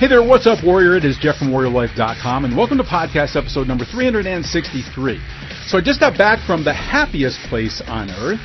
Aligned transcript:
Hey 0.00 0.08
there, 0.08 0.24
what's 0.24 0.46
up, 0.46 0.64
Warrior? 0.64 0.96
It 0.96 1.04
is 1.04 1.18
Jeff 1.18 1.36
from 1.36 1.50
WarriorLife.com, 1.52 2.46
and 2.46 2.56
welcome 2.56 2.78
to 2.78 2.82
podcast 2.82 3.36
episode 3.36 3.68
number 3.68 3.84
363. 3.84 5.20
So 5.66 5.76
I 5.76 5.82
just 5.82 6.00
got 6.00 6.16
back 6.16 6.40
from 6.46 6.64
the 6.64 6.72
happiest 6.72 7.38
place 7.50 7.82
on 7.86 8.08
earth, 8.12 8.40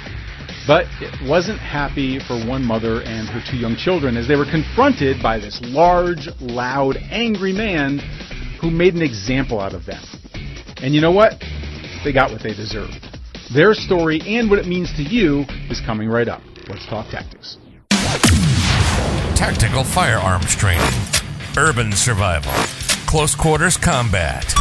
but 0.68 0.84
it 1.00 1.16
wasn't 1.26 1.60
happy 1.60 2.20
for 2.20 2.36
one 2.46 2.62
mother 2.62 3.04
and 3.04 3.30
her 3.30 3.42
two 3.50 3.56
young 3.56 3.78
children 3.78 4.18
as 4.18 4.28
they 4.28 4.36
were 4.36 4.44
confronted 4.44 5.24
by 5.24 5.40
this 5.40 5.62
large, 5.64 6.28
loud, 6.42 6.98
angry 7.10 7.54
man 7.54 8.00
who 8.60 8.70
made 8.70 8.94
an 8.94 9.02
example 9.02 9.62
out 9.62 9.74
of 9.74 9.86
them. 9.86 10.04
And 10.84 10.94
you 10.94 11.00
know 11.00 11.14
what? 11.14 11.40
They 12.04 12.12
got 12.12 12.32
what 12.32 12.44
they 12.44 12.54
deserved. 12.54 13.00
Their 13.54 13.74
story 13.74 14.20
and 14.28 14.50
what 14.50 14.60
it 14.60 14.66
means 14.68 14.92
to 14.98 15.04
you 15.04 15.46
is 15.70 15.80
coming 15.80 16.10
right 16.10 16.28
up. 16.28 16.42
Let's 16.68 16.86
talk 16.88 17.08
tactics. 17.12 17.56
Tactical 19.36 19.86
firearms 19.86 20.56
training, 20.56 20.82
urban 21.58 21.92
survival, 21.94 22.52
close 23.08 23.34
quarters 23.34 23.78
combat. 23.78 24.54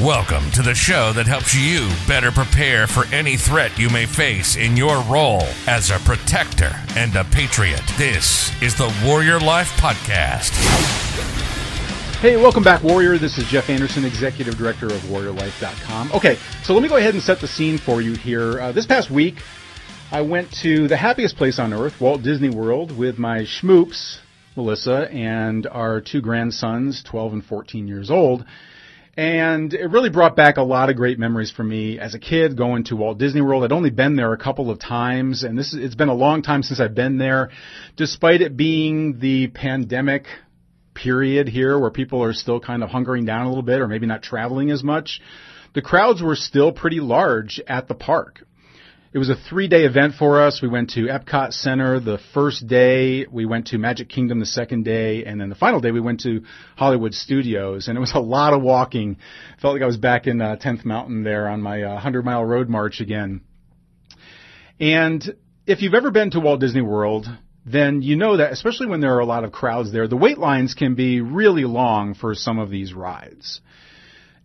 Welcome 0.00 0.50
to 0.50 0.62
the 0.62 0.74
show 0.74 1.12
that 1.14 1.26
helps 1.26 1.54
you 1.54 1.88
better 2.06 2.30
prepare 2.30 2.86
for 2.86 3.06
any 3.14 3.36
threat 3.36 3.78
you 3.78 3.88
may 3.88 4.04
face 4.04 4.56
in 4.56 4.76
your 4.76 5.00
role 5.02 5.44
as 5.66 5.90
a 5.90 5.98
protector 6.00 6.72
and 6.96 7.14
a 7.16 7.24
patriot. 7.24 7.82
This 7.96 8.50
is 8.62 8.74
the 8.74 8.92
Warrior 9.04 9.40
Life 9.40 9.70
Podcast. 9.78 10.50
Hey, 12.20 12.36
welcome 12.36 12.62
back, 12.62 12.82
Warrior. 12.82 13.16
This 13.16 13.38
is 13.38 13.46
Jeff 13.46 13.70
Anderson, 13.70 14.04
Executive 14.04 14.56
Director 14.56 14.86
of 14.86 15.00
WarriorLife.com. 15.04 16.12
Okay, 16.12 16.36
so 16.62 16.74
let 16.74 16.82
me 16.82 16.88
go 16.88 16.96
ahead 16.96 17.14
and 17.14 17.22
set 17.22 17.40
the 17.40 17.48
scene 17.48 17.78
for 17.78 18.02
you 18.02 18.12
here. 18.14 18.60
Uh, 18.60 18.72
this 18.72 18.86
past 18.86 19.10
week, 19.10 19.36
I 20.10 20.20
went 20.20 20.52
to 20.58 20.86
the 20.86 20.96
happiest 20.96 21.36
place 21.36 21.58
on 21.58 21.72
earth, 21.72 22.00
Walt 22.00 22.22
Disney 22.22 22.50
World, 22.50 22.96
with 22.96 23.18
my 23.18 23.40
schmoops, 23.40 24.18
Melissa, 24.56 25.08
and 25.10 25.66
our 25.66 26.00
two 26.00 26.20
grandsons, 26.20 27.02
12 27.04 27.32
and 27.32 27.44
14 27.44 27.88
years 27.88 28.10
old. 28.10 28.44
And 29.14 29.74
it 29.74 29.90
really 29.90 30.08
brought 30.08 30.36
back 30.36 30.56
a 30.56 30.62
lot 30.62 30.88
of 30.88 30.96
great 30.96 31.18
memories 31.18 31.50
for 31.50 31.62
me 31.62 31.98
as 31.98 32.14
a 32.14 32.18
kid 32.18 32.56
going 32.56 32.84
to 32.84 32.96
Walt 32.96 33.18
Disney 33.18 33.42
World. 33.42 33.62
I'd 33.62 33.72
only 33.72 33.90
been 33.90 34.16
there 34.16 34.32
a 34.32 34.38
couple 34.38 34.70
of 34.70 34.78
times 34.78 35.42
and 35.42 35.58
this 35.58 35.74
is, 35.74 35.84
it's 35.84 35.94
been 35.94 36.08
a 36.08 36.14
long 36.14 36.42
time 36.42 36.62
since 36.62 36.80
I've 36.80 36.94
been 36.94 37.18
there. 37.18 37.50
Despite 37.96 38.40
it 38.40 38.56
being 38.56 39.18
the 39.18 39.48
pandemic 39.48 40.26
period 40.94 41.48
here 41.48 41.78
where 41.78 41.90
people 41.90 42.22
are 42.22 42.32
still 42.32 42.58
kind 42.58 42.82
of 42.82 42.88
hunkering 42.88 43.26
down 43.26 43.44
a 43.44 43.48
little 43.48 43.62
bit 43.62 43.80
or 43.82 43.88
maybe 43.88 44.06
not 44.06 44.22
traveling 44.22 44.70
as 44.70 44.82
much, 44.82 45.20
the 45.74 45.82
crowds 45.82 46.22
were 46.22 46.36
still 46.36 46.72
pretty 46.72 47.00
large 47.00 47.60
at 47.66 47.88
the 47.88 47.94
park. 47.94 48.46
It 49.14 49.18
was 49.18 49.28
a 49.28 49.36
three 49.36 49.68
day 49.68 49.84
event 49.84 50.14
for 50.14 50.40
us. 50.40 50.62
We 50.62 50.68
went 50.68 50.90
to 50.90 51.02
Epcot 51.02 51.52
Center 51.52 52.00
the 52.00 52.18
first 52.32 52.66
day. 52.66 53.26
We 53.30 53.44
went 53.44 53.66
to 53.66 53.78
Magic 53.78 54.08
Kingdom 54.08 54.40
the 54.40 54.46
second 54.46 54.84
day. 54.86 55.26
And 55.26 55.38
then 55.38 55.50
the 55.50 55.54
final 55.54 55.80
day 55.80 55.90
we 55.90 56.00
went 56.00 56.20
to 56.20 56.44
Hollywood 56.78 57.12
Studios. 57.12 57.88
And 57.88 57.98
it 57.98 58.00
was 58.00 58.14
a 58.14 58.20
lot 58.20 58.54
of 58.54 58.62
walking. 58.62 59.18
Felt 59.60 59.74
like 59.74 59.82
I 59.82 59.86
was 59.86 59.98
back 59.98 60.26
in 60.26 60.40
uh, 60.40 60.56
10th 60.56 60.86
Mountain 60.86 61.24
there 61.24 61.46
on 61.46 61.60
my 61.60 61.82
uh, 61.82 61.92
100 61.92 62.24
mile 62.24 62.42
road 62.42 62.70
march 62.70 63.00
again. 63.00 63.42
And 64.80 65.36
if 65.66 65.82
you've 65.82 65.94
ever 65.94 66.10
been 66.10 66.30
to 66.30 66.40
Walt 66.40 66.60
Disney 66.60 66.80
World, 66.80 67.26
then 67.66 68.00
you 68.00 68.16
know 68.16 68.38
that 68.38 68.52
especially 68.52 68.86
when 68.86 69.00
there 69.00 69.14
are 69.14 69.20
a 69.20 69.26
lot 69.26 69.44
of 69.44 69.52
crowds 69.52 69.92
there, 69.92 70.08
the 70.08 70.16
wait 70.16 70.38
lines 70.38 70.72
can 70.72 70.94
be 70.94 71.20
really 71.20 71.64
long 71.64 72.14
for 72.14 72.34
some 72.34 72.58
of 72.58 72.70
these 72.70 72.94
rides. 72.94 73.60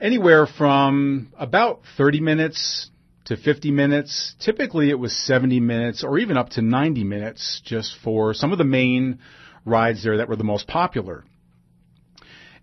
Anywhere 0.01 0.45
from 0.45 1.31
about 1.37 1.83
30 1.95 2.19
minutes 2.19 2.91
to 3.27 3.37
50 3.37 3.71
minutes. 3.71 4.35
Typically 4.39 4.89
it 4.89 4.99
was 4.99 5.15
70 5.25 5.59
minutes 5.59 6.03
or 6.03 6.17
even 6.19 6.37
up 6.37 6.49
to 6.51 6.61
90 6.61 7.03
minutes 7.03 7.61
just 7.63 7.95
for 8.03 8.33
some 8.33 8.51
of 8.51 8.57
the 8.57 8.63
main 8.63 9.19
rides 9.65 10.03
there 10.03 10.17
that 10.17 10.29
were 10.29 10.35
the 10.35 10.43
most 10.43 10.67
popular. 10.67 11.23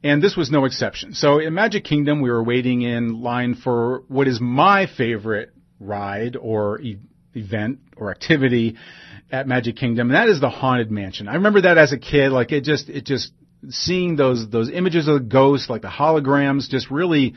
And 0.02 0.22
this 0.22 0.36
was 0.36 0.50
no 0.50 0.66
exception. 0.66 1.14
So 1.14 1.38
in 1.38 1.54
Magic 1.54 1.84
Kingdom, 1.84 2.20
we 2.20 2.30
were 2.30 2.42
waiting 2.42 2.82
in 2.82 3.22
line 3.22 3.54
for 3.54 4.02
what 4.08 4.28
is 4.28 4.38
my 4.40 4.86
favorite 4.86 5.50
ride 5.80 6.36
or 6.36 6.80
e- 6.80 6.98
event 7.34 7.78
or 7.96 8.10
activity 8.10 8.76
at 9.32 9.48
Magic 9.48 9.76
Kingdom, 9.76 10.08
and 10.08 10.14
that 10.14 10.28
is 10.28 10.40
the 10.40 10.50
Haunted 10.50 10.90
Mansion. 10.90 11.26
I 11.26 11.34
remember 11.34 11.62
that 11.62 11.78
as 11.78 11.92
a 11.92 11.98
kid, 11.98 12.32
like 12.32 12.52
it 12.52 12.64
just, 12.64 12.90
it 12.90 13.06
just, 13.06 13.32
seeing 13.70 14.16
those, 14.16 14.48
those 14.50 14.70
images 14.70 15.08
of 15.08 15.14
the 15.14 15.28
ghosts, 15.28 15.70
like 15.70 15.82
the 15.82 15.88
holograms, 15.88 16.68
just 16.68 16.90
really 16.90 17.34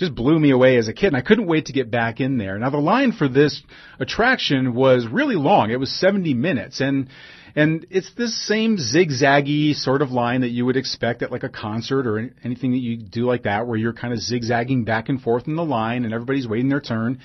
just 0.00 0.14
blew 0.14 0.38
me 0.38 0.50
away 0.50 0.78
as 0.78 0.88
a 0.88 0.94
kid 0.94 1.08
and 1.08 1.16
I 1.16 1.20
couldn't 1.20 1.46
wait 1.46 1.66
to 1.66 1.74
get 1.74 1.90
back 1.90 2.20
in 2.20 2.38
there. 2.38 2.58
Now 2.58 2.70
the 2.70 2.78
line 2.78 3.12
for 3.12 3.28
this 3.28 3.62
attraction 4.00 4.74
was 4.74 5.06
really 5.06 5.36
long. 5.36 5.70
It 5.70 5.78
was 5.78 5.92
70 5.92 6.32
minutes 6.34 6.80
and 6.80 7.10
and 7.54 7.84
it's 7.90 8.12
this 8.14 8.46
same 8.46 8.78
zigzaggy 8.78 9.74
sort 9.74 10.02
of 10.02 10.10
line 10.10 10.40
that 10.40 10.50
you 10.50 10.64
would 10.64 10.76
expect 10.76 11.22
at 11.22 11.30
like 11.30 11.42
a 11.42 11.48
concert 11.50 12.06
or 12.06 12.30
anything 12.42 12.70
that 12.72 12.78
you 12.78 12.96
do 12.96 13.26
like 13.26 13.42
that 13.42 13.66
where 13.66 13.76
you're 13.76 13.92
kind 13.92 14.14
of 14.14 14.20
zigzagging 14.20 14.84
back 14.84 15.10
and 15.10 15.20
forth 15.20 15.46
in 15.46 15.56
the 15.56 15.64
line 15.64 16.04
and 16.04 16.14
everybody's 16.14 16.48
waiting 16.48 16.70
their 16.70 16.80
turn. 16.80 17.18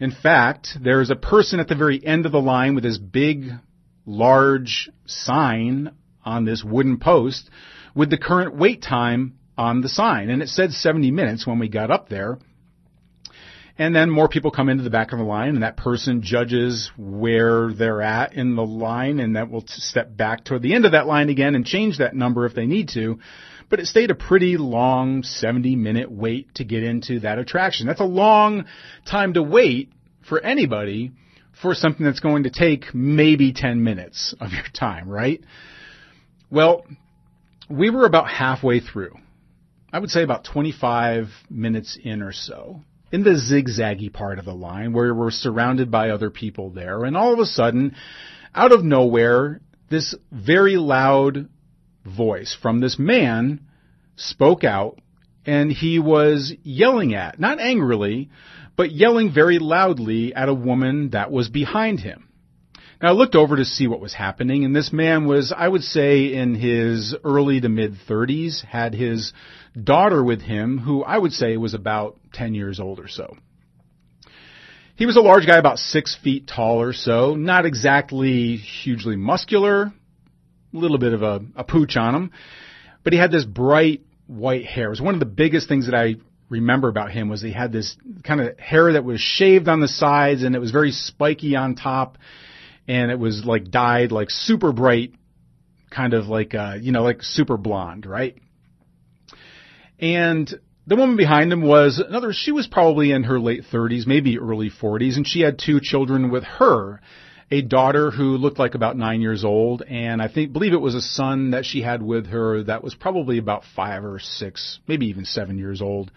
In 0.00 0.10
fact, 0.10 0.78
there's 0.80 1.10
a 1.10 1.16
person 1.16 1.60
at 1.60 1.68
the 1.68 1.74
very 1.74 2.04
end 2.04 2.24
of 2.24 2.32
the 2.32 2.40
line 2.40 2.74
with 2.74 2.84
this 2.84 2.98
big, 2.98 3.50
large 4.06 4.88
sign 5.06 5.92
on 6.24 6.46
this 6.46 6.64
wooden 6.64 6.98
post 6.98 7.50
with 7.94 8.08
the 8.08 8.18
current 8.18 8.56
wait 8.56 8.80
time 8.80 9.34
on 9.56 9.80
the 9.80 9.88
sign. 9.88 10.30
And 10.30 10.42
it 10.42 10.48
said 10.48 10.72
70 10.72 11.10
minutes 11.10 11.46
when 11.46 11.58
we 11.58 11.68
got 11.68 11.90
up 11.90 12.08
there. 12.08 12.38
And 13.76 13.94
then 13.94 14.08
more 14.08 14.28
people 14.28 14.52
come 14.52 14.68
into 14.68 14.84
the 14.84 14.90
back 14.90 15.12
of 15.12 15.18
the 15.18 15.24
line 15.24 15.50
and 15.50 15.62
that 15.64 15.76
person 15.76 16.22
judges 16.22 16.92
where 16.96 17.72
they're 17.72 18.02
at 18.02 18.34
in 18.34 18.54
the 18.54 18.64
line 18.64 19.18
and 19.18 19.34
that 19.34 19.50
will 19.50 19.64
step 19.66 20.16
back 20.16 20.44
toward 20.44 20.62
the 20.62 20.74
end 20.74 20.86
of 20.86 20.92
that 20.92 21.08
line 21.08 21.28
again 21.28 21.56
and 21.56 21.66
change 21.66 21.98
that 21.98 22.14
number 22.14 22.46
if 22.46 22.54
they 22.54 22.66
need 22.66 22.90
to. 22.90 23.18
But 23.68 23.80
it 23.80 23.86
stayed 23.86 24.12
a 24.12 24.14
pretty 24.14 24.56
long 24.56 25.24
70 25.24 25.74
minute 25.74 26.10
wait 26.10 26.54
to 26.56 26.64
get 26.64 26.84
into 26.84 27.20
that 27.20 27.40
attraction. 27.40 27.88
That's 27.88 28.00
a 28.00 28.04
long 28.04 28.66
time 29.10 29.34
to 29.34 29.42
wait 29.42 29.90
for 30.28 30.40
anybody 30.40 31.10
for 31.60 31.74
something 31.74 32.04
that's 32.04 32.20
going 32.20 32.44
to 32.44 32.50
take 32.50 32.94
maybe 32.94 33.52
10 33.52 33.82
minutes 33.82 34.34
of 34.40 34.52
your 34.52 34.66
time, 34.72 35.08
right? 35.08 35.42
Well, 36.48 36.84
we 37.68 37.90
were 37.90 38.06
about 38.06 38.28
halfway 38.28 38.78
through. 38.78 39.16
I 39.94 40.00
would 40.00 40.10
say 40.10 40.24
about 40.24 40.42
25 40.42 41.28
minutes 41.48 41.96
in 42.02 42.20
or 42.20 42.32
so 42.32 42.82
in 43.12 43.22
the 43.22 43.30
zigzaggy 43.30 44.12
part 44.12 44.40
of 44.40 44.44
the 44.44 44.52
line 44.52 44.92
where 44.92 45.14
we're 45.14 45.30
surrounded 45.30 45.88
by 45.88 46.10
other 46.10 46.30
people 46.30 46.70
there. 46.70 47.04
And 47.04 47.16
all 47.16 47.32
of 47.32 47.38
a 47.38 47.46
sudden, 47.46 47.94
out 48.52 48.72
of 48.72 48.82
nowhere, 48.82 49.60
this 49.90 50.16
very 50.32 50.78
loud 50.78 51.48
voice 52.04 52.58
from 52.60 52.80
this 52.80 52.98
man 52.98 53.68
spoke 54.16 54.64
out 54.64 54.98
and 55.46 55.70
he 55.70 56.00
was 56.00 56.52
yelling 56.64 57.14
at, 57.14 57.38
not 57.38 57.60
angrily, 57.60 58.30
but 58.74 58.90
yelling 58.90 59.32
very 59.32 59.60
loudly 59.60 60.34
at 60.34 60.48
a 60.48 60.54
woman 60.54 61.10
that 61.10 61.30
was 61.30 61.48
behind 61.48 62.00
him. 62.00 62.28
Now 63.00 63.10
I 63.10 63.12
looked 63.12 63.36
over 63.36 63.56
to 63.56 63.64
see 63.64 63.86
what 63.86 64.00
was 64.00 64.14
happening 64.14 64.64
and 64.64 64.74
this 64.74 64.92
man 64.92 65.26
was, 65.26 65.52
I 65.56 65.68
would 65.68 65.84
say 65.84 66.32
in 66.32 66.56
his 66.56 67.14
early 67.22 67.60
to 67.60 67.68
mid 67.68 67.96
thirties, 68.08 68.64
had 68.68 68.92
his 68.92 69.32
daughter 69.80 70.22
with 70.22 70.40
him 70.40 70.78
who 70.78 71.02
I 71.02 71.18
would 71.18 71.32
say 71.32 71.56
was 71.56 71.74
about 71.74 72.18
10 72.32 72.54
years 72.54 72.80
old 72.80 73.00
or 73.00 73.08
so. 73.08 73.36
He 74.96 75.06
was 75.06 75.16
a 75.16 75.20
large 75.20 75.46
guy, 75.46 75.56
about 75.56 75.78
six 75.78 76.16
feet 76.22 76.46
tall 76.46 76.80
or 76.80 76.92
so, 76.92 77.34
not 77.34 77.66
exactly 77.66 78.56
hugely 78.56 79.16
muscular, 79.16 79.86
a 79.86 79.92
little 80.76 80.98
bit 80.98 81.12
of 81.12 81.22
a, 81.22 81.40
a 81.56 81.64
pooch 81.64 81.96
on 81.96 82.14
him, 82.14 82.30
but 83.02 83.12
he 83.12 83.18
had 83.18 83.32
this 83.32 83.44
bright 83.44 84.02
white 84.28 84.64
hair. 84.64 84.86
It 84.86 84.90
was 84.90 85.00
one 85.00 85.14
of 85.14 85.20
the 85.20 85.26
biggest 85.26 85.68
things 85.68 85.86
that 85.86 85.96
I 85.96 86.16
remember 86.48 86.88
about 86.88 87.10
him 87.10 87.28
was 87.28 87.42
he 87.42 87.52
had 87.52 87.72
this 87.72 87.96
kind 88.22 88.40
of 88.40 88.58
hair 88.58 88.92
that 88.92 89.04
was 89.04 89.20
shaved 89.20 89.66
on 89.66 89.80
the 89.80 89.88
sides 89.88 90.44
and 90.44 90.54
it 90.54 90.60
was 90.60 90.70
very 90.70 90.92
spiky 90.92 91.56
on 91.56 91.74
top 91.74 92.18
and 92.86 93.10
it 93.10 93.18
was 93.18 93.44
like 93.44 93.70
dyed 93.70 94.12
like 94.12 94.30
super 94.30 94.72
bright, 94.72 95.12
kind 95.90 96.14
of 96.14 96.28
like, 96.28 96.54
uh, 96.54 96.76
you 96.80 96.92
know, 96.92 97.02
like 97.02 97.22
super 97.22 97.56
blonde, 97.56 98.06
right? 98.06 98.36
And 99.98 100.52
the 100.86 100.96
woman 100.96 101.16
behind 101.16 101.52
him 101.52 101.62
was 101.62 101.98
another, 101.98 102.32
she 102.32 102.52
was 102.52 102.66
probably 102.66 103.10
in 103.10 103.24
her 103.24 103.40
late 103.40 103.64
30s, 103.72 104.06
maybe 104.06 104.38
early 104.38 104.70
40s, 104.70 105.16
and 105.16 105.26
she 105.26 105.40
had 105.40 105.58
two 105.58 105.80
children 105.80 106.30
with 106.30 106.44
her. 106.44 107.00
A 107.50 107.62
daughter 107.62 108.10
who 108.10 108.36
looked 108.36 108.58
like 108.58 108.74
about 108.74 108.96
nine 108.96 109.20
years 109.20 109.44
old, 109.44 109.82
and 109.82 110.20
I 110.20 110.28
think, 110.28 110.52
believe 110.52 110.72
it 110.72 110.80
was 110.80 110.94
a 110.94 111.00
son 111.00 111.50
that 111.50 111.64
she 111.64 111.82
had 111.82 112.02
with 112.02 112.26
her 112.28 112.64
that 112.64 112.82
was 112.82 112.94
probably 112.94 113.38
about 113.38 113.64
five 113.76 114.04
or 114.04 114.18
six, 114.18 114.80
maybe 114.88 115.06
even 115.06 115.24
seven 115.24 115.58
years 115.58 115.80
old 115.80 116.10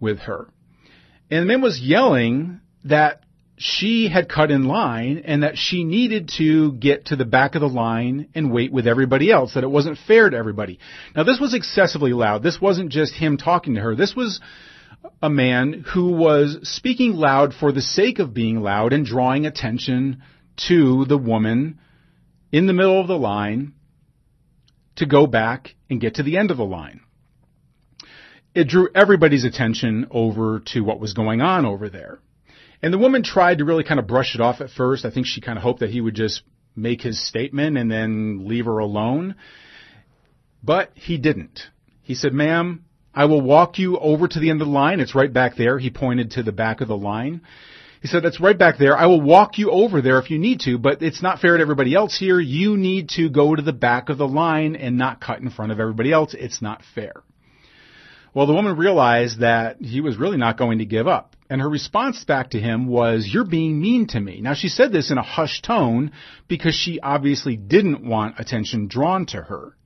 with 0.00 0.20
her. 0.20 0.48
And 1.30 1.42
the 1.42 1.46
man 1.46 1.60
was 1.60 1.80
yelling 1.80 2.60
that 2.84 3.23
she 3.56 4.08
had 4.08 4.28
cut 4.28 4.50
in 4.50 4.64
line 4.64 5.22
and 5.24 5.42
that 5.42 5.56
she 5.56 5.84
needed 5.84 6.30
to 6.36 6.72
get 6.72 7.06
to 7.06 7.16
the 7.16 7.24
back 7.24 7.54
of 7.54 7.60
the 7.60 7.68
line 7.68 8.28
and 8.34 8.52
wait 8.52 8.72
with 8.72 8.86
everybody 8.86 9.30
else, 9.30 9.54
that 9.54 9.64
it 9.64 9.70
wasn't 9.70 9.98
fair 10.06 10.28
to 10.28 10.36
everybody. 10.36 10.78
Now 11.14 11.22
this 11.22 11.38
was 11.40 11.54
excessively 11.54 12.12
loud. 12.12 12.42
This 12.42 12.60
wasn't 12.60 12.90
just 12.90 13.14
him 13.14 13.36
talking 13.36 13.74
to 13.74 13.80
her. 13.80 13.94
This 13.94 14.14
was 14.16 14.40
a 15.22 15.30
man 15.30 15.84
who 15.94 16.12
was 16.12 16.58
speaking 16.62 17.12
loud 17.12 17.54
for 17.54 17.70
the 17.70 17.82
sake 17.82 18.18
of 18.18 18.34
being 18.34 18.60
loud 18.60 18.92
and 18.92 19.06
drawing 19.06 19.46
attention 19.46 20.22
to 20.68 21.04
the 21.04 21.18
woman 21.18 21.78
in 22.50 22.66
the 22.66 22.72
middle 22.72 23.00
of 23.00 23.06
the 23.06 23.18
line 23.18 23.72
to 24.96 25.06
go 25.06 25.26
back 25.26 25.74
and 25.90 26.00
get 26.00 26.16
to 26.16 26.22
the 26.22 26.38
end 26.38 26.50
of 26.50 26.56
the 26.56 26.64
line. 26.64 27.00
It 28.54 28.68
drew 28.68 28.88
everybody's 28.94 29.44
attention 29.44 30.06
over 30.10 30.62
to 30.72 30.80
what 30.80 31.00
was 31.00 31.12
going 31.12 31.40
on 31.40 31.66
over 31.66 31.88
there. 31.88 32.20
And 32.84 32.92
the 32.92 32.98
woman 32.98 33.22
tried 33.22 33.58
to 33.58 33.64
really 33.64 33.82
kind 33.82 33.98
of 33.98 34.06
brush 34.06 34.34
it 34.34 34.42
off 34.42 34.60
at 34.60 34.68
first. 34.68 35.06
I 35.06 35.10
think 35.10 35.24
she 35.24 35.40
kind 35.40 35.56
of 35.56 35.62
hoped 35.62 35.80
that 35.80 35.88
he 35.88 36.02
would 36.02 36.14
just 36.14 36.42
make 36.76 37.00
his 37.00 37.18
statement 37.26 37.78
and 37.78 37.90
then 37.90 38.46
leave 38.46 38.66
her 38.66 38.76
alone. 38.76 39.36
But 40.62 40.90
he 40.92 41.16
didn't. 41.16 41.62
He 42.02 42.14
said, 42.14 42.34
ma'am, 42.34 42.84
I 43.14 43.24
will 43.24 43.40
walk 43.40 43.78
you 43.78 43.96
over 43.96 44.28
to 44.28 44.38
the 44.38 44.50
end 44.50 44.60
of 44.60 44.68
the 44.68 44.74
line. 44.74 45.00
It's 45.00 45.14
right 45.14 45.32
back 45.32 45.56
there. 45.56 45.78
He 45.78 45.88
pointed 45.88 46.32
to 46.32 46.42
the 46.42 46.52
back 46.52 46.82
of 46.82 46.88
the 46.88 46.96
line. 46.96 47.40
He 48.02 48.08
said, 48.08 48.22
that's 48.22 48.38
right 48.38 48.58
back 48.58 48.76
there. 48.76 48.94
I 48.94 49.06
will 49.06 49.22
walk 49.22 49.56
you 49.56 49.70
over 49.70 50.02
there 50.02 50.18
if 50.18 50.30
you 50.30 50.38
need 50.38 50.60
to, 50.66 50.76
but 50.76 51.02
it's 51.02 51.22
not 51.22 51.38
fair 51.38 51.56
to 51.56 51.62
everybody 51.62 51.94
else 51.94 52.14
here. 52.18 52.38
You 52.38 52.76
need 52.76 53.08
to 53.16 53.30
go 53.30 53.56
to 53.56 53.62
the 53.62 53.72
back 53.72 54.10
of 54.10 54.18
the 54.18 54.28
line 54.28 54.76
and 54.76 54.98
not 54.98 55.22
cut 55.22 55.40
in 55.40 55.48
front 55.48 55.72
of 55.72 55.80
everybody 55.80 56.12
else. 56.12 56.34
It's 56.34 56.60
not 56.60 56.82
fair. 56.94 57.14
Well, 58.34 58.46
the 58.46 58.52
woman 58.52 58.76
realized 58.76 59.40
that 59.40 59.80
he 59.80 60.02
was 60.02 60.18
really 60.18 60.36
not 60.36 60.58
going 60.58 60.80
to 60.80 60.84
give 60.84 61.08
up. 61.08 61.33
And 61.50 61.60
her 61.60 61.68
response 61.68 62.24
back 62.24 62.50
to 62.50 62.60
him 62.60 62.86
was, 62.86 63.28
you're 63.30 63.44
being 63.44 63.80
mean 63.80 64.06
to 64.08 64.20
me. 64.20 64.40
Now 64.40 64.54
she 64.54 64.68
said 64.68 64.92
this 64.92 65.10
in 65.10 65.18
a 65.18 65.22
hushed 65.22 65.64
tone 65.64 66.12
because 66.48 66.74
she 66.74 67.00
obviously 67.00 67.56
didn't 67.56 68.04
want 68.04 68.40
attention 68.40 68.88
drawn 68.88 69.26
to 69.26 69.42
her. 69.42 69.76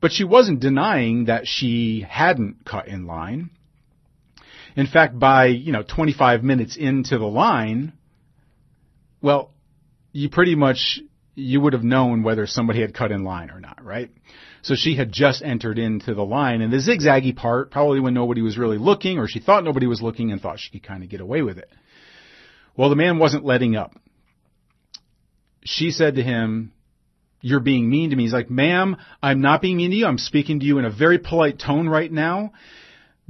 But 0.00 0.12
she 0.12 0.24
wasn't 0.24 0.60
denying 0.60 1.26
that 1.26 1.46
she 1.46 2.06
hadn't 2.08 2.64
cut 2.64 2.88
in 2.88 3.06
line. 3.06 3.50
In 4.76 4.86
fact, 4.86 5.18
by, 5.18 5.46
you 5.46 5.72
know, 5.72 5.82
25 5.82 6.42
minutes 6.42 6.76
into 6.76 7.18
the 7.18 7.26
line, 7.26 7.92
well, 9.20 9.52
you 10.12 10.28
pretty 10.28 10.54
much, 10.54 11.00
you 11.34 11.60
would 11.60 11.72
have 11.72 11.84
known 11.84 12.22
whether 12.22 12.46
somebody 12.46 12.80
had 12.80 12.94
cut 12.94 13.12
in 13.12 13.24
line 13.24 13.50
or 13.50 13.60
not, 13.60 13.84
right? 13.84 14.10
So 14.62 14.74
she 14.74 14.96
had 14.96 15.12
just 15.12 15.42
entered 15.42 15.78
into 15.78 16.14
the 16.14 16.24
line 16.24 16.60
and 16.60 16.72
the 16.72 16.78
zigzaggy 16.78 17.34
part, 17.34 17.70
probably 17.70 18.00
when 18.00 18.14
nobody 18.14 18.42
was 18.42 18.58
really 18.58 18.78
looking 18.78 19.18
or 19.18 19.26
she 19.26 19.40
thought 19.40 19.64
nobody 19.64 19.86
was 19.86 20.02
looking 20.02 20.32
and 20.32 20.40
thought 20.40 20.60
she 20.60 20.70
could 20.70 20.86
kind 20.86 21.02
of 21.02 21.08
get 21.08 21.20
away 21.20 21.42
with 21.42 21.58
it. 21.58 21.70
Well, 22.76 22.90
the 22.90 22.96
man 22.96 23.18
wasn't 23.18 23.44
letting 23.44 23.76
up. 23.76 23.92
She 25.64 25.90
said 25.90 26.16
to 26.16 26.22
him, 26.22 26.72
you're 27.42 27.60
being 27.60 27.88
mean 27.88 28.10
to 28.10 28.16
me. 28.16 28.24
He's 28.24 28.32
like, 28.32 28.50
ma'am, 28.50 28.96
I'm 29.22 29.40
not 29.40 29.62
being 29.62 29.78
mean 29.78 29.90
to 29.90 29.96
you. 29.96 30.06
I'm 30.06 30.18
speaking 30.18 30.60
to 30.60 30.66
you 30.66 30.78
in 30.78 30.84
a 30.84 30.90
very 30.90 31.18
polite 31.18 31.58
tone 31.58 31.88
right 31.88 32.10
now 32.10 32.52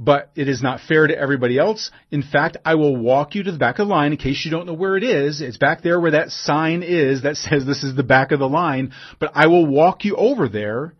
but 0.03 0.31
it 0.33 0.49
is 0.49 0.63
not 0.63 0.79
fair 0.81 1.05
to 1.05 1.15
everybody 1.15 1.59
else. 1.59 1.91
In 2.09 2.23
fact, 2.23 2.57
I 2.65 2.73
will 2.73 2.97
walk 2.97 3.35
you 3.35 3.43
to 3.43 3.51
the 3.51 3.59
back 3.59 3.77
of 3.77 3.87
the 3.87 3.93
line 3.93 4.13
in 4.13 4.17
case 4.17 4.43
you 4.43 4.49
don't 4.49 4.65
know 4.65 4.73
where 4.73 4.97
it 4.97 5.03
is. 5.03 5.41
It's 5.41 5.57
back 5.57 5.83
there 5.83 5.99
where 5.99 6.11
that 6.11 6.31
sign 6.31 6.81
is 6.81 7.21
that 7.21 7.37
says 7.37 7.67
this 7.67 7.83
is 7.83 7.95
the 7.95 8.01
back 8.01 8.31
of 8.31 8.39
the 8.39 8.49
line, 8.49 8.93
but 9.19 9.31
I 9.35 9.45
will 9.45 9.67
walk 9.67 10.03
you 10.03 10.15
over 10.15 10.49
there 10.49 10.95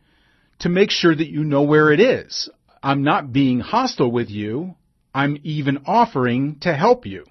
to 0.61 0.69
make 0.69 0.91
sure 0.91 1.15
that 1.15 1.29
you 1.29 1.43
know 1.43 1.63
where 1.63 1.91
it 1.91 1.99
is. 1.99 2.49
I'm 2.81 3.03
not 3.03 3.31
being 3.31 3.59
hostile 3.59 4.11
with 4.11 4.29
you. 4.29 4.75
I'm 5.13 5.37
even 5.43 5.83
offering 5.85 6.59
to 6.61 6.73
help 6.73 7.05
you. 7.05 7.25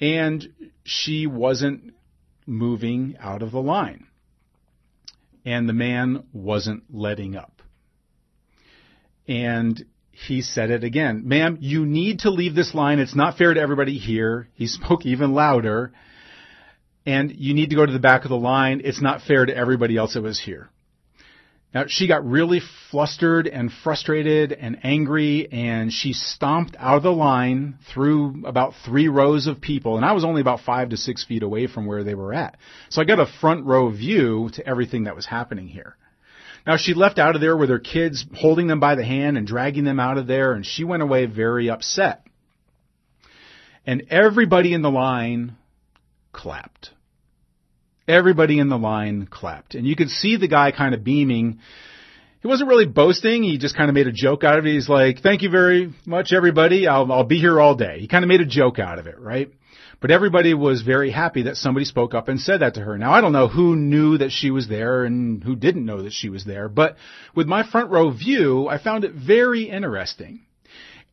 And 0.00 0.72
she 0.84 1.26
wasn't 1.26 1.94
moving 2.46 3.16
out 3.20 3.42
of 3.42 3.52
the 3.52 3.60
line. 3.60 4.06
And 5.44 5.68
the 5.68 5.74
man 5.74 6.24
wasn't 6.32 6.84
letting 6.90 7.36
up. 7.36 7.62
And 9.28 9.84
he 10.10 10.42
said 10.42 10.70
it 10.70 10.84
again. 10.84 11.22
Ma'am, 11.26 11.58
you 11.60 11.84
need 11.84 12.20
to 12.20 12.30
leave 12.30 12.54
this 12.54 12.74
line. 12.74 12.98
It's 12.98 13.16
not 13.16 13.36
fair 13.36 13.52
to 13.52 13.60
everybody 13.60 13.98
here. 13.98 14.48
He 14.54 14.66
spoke 14.68 15.04
even 15.04 15.34
louder. 15.34 15.92
And 17.06 17.30
you 17.36 17.54
need 17.54 17.70
to 17.70 17.76
go 17.76 17.84
to 17.84 17.92
the 17.92 17.98
back 17.98 18.24
of 18.24 18.30
the 18.30 18.36
line. 18.36 18.80
It's 18.84 19.02
not 19.02 19.22
fair 19.22 19.44
to 19.44 19.54
everybody 19.54 19.96
else 19.96 20.14
that 20.14 20.22
was 20.22 20.40
here. 20.40 20.70
Now, 21.74 21.86
she 21.88 22.06
got 22.06 22.24
really 22.24 22.60
flustered 22.92 23.48
and 23.48 23.72
frustrated 23.82 24.52
and 24.52 24.78
angry, 24.84 25.50
and 25.50 25.92
she 25.92 26.12
stomped 26.12 26.76
out 26.78 26.98
of 26.98 27.02
the 27.02 27.10
line 27.10 27.78
through 27.92 28.44
about 28.46 28.74
three 28.84 29.08
rows 29.08 29.48
of 29.48 29.60
people, 29.60 29.96
and 29.96 30.06
I 30.06 30.12
was 30.12 30.24
only 30.24 30.40
about 30.40 30.60
five 30.60 30.90
to 30.90 30.96
six 30.96 31.24
feet 31.24 31.42
away 31.42 31.66
from 31.66 31.86
where 31.86 32.04
they 32.04 32.14
were 32.14 32.32
at. 32.32 32.56
So 32.90 33.02
I 33.02 33.04
got 33.04 33.18
a 33.18 33.26
front 33.26 33.66
row 33.66 33.90
view 33.90 34.50
to 34.52 34.64
everything 34.64 35.04
that 35.04 35.16
was 35.16 35.26
happening 35.26 35.66
here. 35.66 35.96
Now 36.64 36.76
she 36.76 36.94
left 36.94 37.18
out 37.18 37.34
of 37.34 37.40
there 37.40 37.56
with 37.56 37.70
her 37.70 37.78
kids 37.78 38.24
holding 38.36 38.68
them 38.68 38.80
by 38.80 38.94
the 38.94 39.04
hand 39.04 39.36
and 39.36 39.46
dragging 39.46 39.84
them 39.84 40.00
out 40.00 40.16
of 40.16 40.26
there 40.26 40.52
and 40.52 40.64
she 40.64 40.84
went 40.84 41.02
away 41.02 41.26
very 41.26 41.68
upset. 41.68 42.26
And 43.86 44.04
everybody 44.08 44.72
in 44.72 44.80
the 44.80 44.90
line 44.90 45.56
clapped. 46.32 46.90
Everybody 48.06 48.58
in 48.58 48.68
the 48.68 48.78
line 48.78 49.26
clapped. 49.26 49.74
And 49.74 49.86
you 49.86 49.96
could 49.96 50.10
see 50.10 50.36
the 50.36 50.48
guy 50.48 50.72
kind 50.72 50.94
of 50.94 51.04
beaming. 51.04 51.60
He 52.42 52.48
wasn't 52.48 52.68
really 52.68 52.86
boasting. 52.86 53.42
He 53.42 53.56
just 53.56 53.76
kind 53.76 53.88
of 53.88 53.94
made 53.94 54.06
a 54.06 54.12
joke 54.12 54.44
out 54.44 54.58
of 54.58 54.66
it. 54.66 54.72
He's 54.72 54.88
like, 54.88 55.20
thank 55.20 55.42
you 55.42 55.50
very 55.50 55.94
much, 56.04 56.32
everybody. 56.32 56.86
I'll, 56.86 57.10
I'll 57.10 57.24
be 57.24 57.38
here 57.38 57.58
all 57.58 57.74
day. 57.74 58.00
He 58.00 58.08
kind 58.08 58.24
of 58.24 58.28
made 58.28 58.42
a 58.42 58.46
joke 58.46 58.78
out 58.78 58.98
of 58.98 59.06
it, 59.06 59.18
right? 59.18 59.50
But 60.00 60.10
everybody 60.10 60.52
was 60.52 60.82
very 60.82 61.10
happy 61.10 61.44
that 61.44 61.56
somebody 61.56 61.86
spoke 61.86 62.12
up 62.12 62.28
and 62.28 62.38
said 62.38 62.60
that 62.60 62.74
to 62.74 62.80
her. 62.80 62.98
Now 62.98 63.12
I 63.12 63.22
don't 63.22 63.32
know 63.32 63.48
who 63.48 63.74
knew 63.74 64.18
that 64.18 64.32
she 64.32 64.50
was 64.50 64.68
there 64.68 65.04
and 65.04 65.42
who 65.42 65.56
didn't 65.56 65.86
know 65.86 66.02
that 66.02 66.12
she 66.12 66.28
was 66.28 66.44
there, 66.44 66.68
but 66.68 66.96
with 67.34 67.46
my 67.46 67.66
front 67.66 67.90
row 67.90 68.10
view, 68.10 68.68
I 68.68 68.76
found 68.76 69.04
it 69.04 69.14
very 69.14 69.70
interesting. 69.70 70.40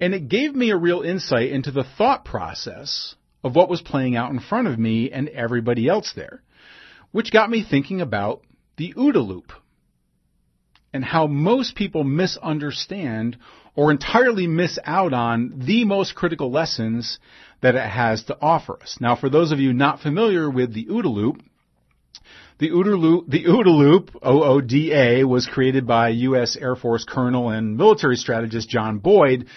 And 0.02 0.14
it 0.14 0.28
gave 0.28 0.54
me 0.54 0.72
a 0.72 0.78
real 0.78 1.04
insight 1.04 1.52
into 1.52 1.72
the 1.72 1.86
thought 1.98 2.26
process 2.26 3.16
of 3.44 3.56
what 3.56 3.70
was 3.70 3.82
playing 3.82 4.18
out 4.18 4.32
in 4.32 4.40
front 4.40 4.68
of 4.68 4.78
me 4.78 5.12
and 5.12 5.30
everybody 5.30 5.88
else 5.88 6.12
there, 6.16 6.42
which 7.12 7.32
got 7.32 7.50
me 7.50 7.64
thinking 7.64 8.02
about 8.02 8.42
the 8.78 8.94
OODA 8.98 9.26
loop 9.26 9.52
and 10.94 11.04
how 11.06 11.28
most 11.28 11.76
people 11.76 12.04
misunderstand 12.04 13.38
or 13.76 13.92
entirely 13.92 14.48
miss 14.48 14.78
out 14.84 15.14
on 15.14 15.54
the 15.66 15.86
most 15.86 16.16
critical 16.16 16.52
lessons 16.52 17.20
that 17.62 17.76
it 17.76 17.88
has 17.88 18.24
to 18.26 18.38
offer 18.42 18.82
us. 18.82 18.98
Now, 19.00 19.16
for 19.16 19.30
those 19.30 19.52
of 19.52 19.60
you 19.60 19.72
not 19.72 20.02
familiar 20.02 20.50
with 20.50 20.74
the 20.74 20.86
OODA 20.86 21.14
loop, 21.14 21.42
the 22.62 22.70
OODA 22.70 22.96
loop, 22.96 23.28
OODA 23.32 24.20
O-O-D-A, 24.22 25.24
was 25.24 25.48
created 25.48 25.88
by 25.88 26.10
U.S. 26.10 26.56
Air 26.56 26.76
Force 26.76 27.04
Colonel 27.04 27.50
and 27.50 27.76
military 27.76 28.16
strategist 28.16 28.70
John 28.70 29.00
Boyd 29.00 29.48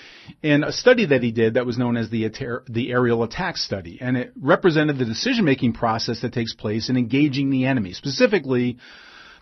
in 0.42 0.64
a 0.64 0.72
study 0.72 1.04
that 1.04 1.22
he 1.22 1.30
did 1.30 1.54
that 1.54 1.66
was 1.66 1.76
known 1.76 1.98
as 1.98 2.08
the, 2.08 2.26
the 2.66 2.90
aerial 2.90 3.22
attack 3.22 3.58
study. 3.58 3.98
And 4.00 4.16
it 4.16 4.32
represented 4.40 4.98
the 4.98 5.04
decision-making 5.04 5.74
process 5.74 6.22
that 6.22 6.32
takes 6.32 6.54
place 6.54 6.88
in 6.88 6.96
engaging 6.96 7.50
the 7.50 7.66
enemy, 7.66 7.92
specifically 7.92 8.78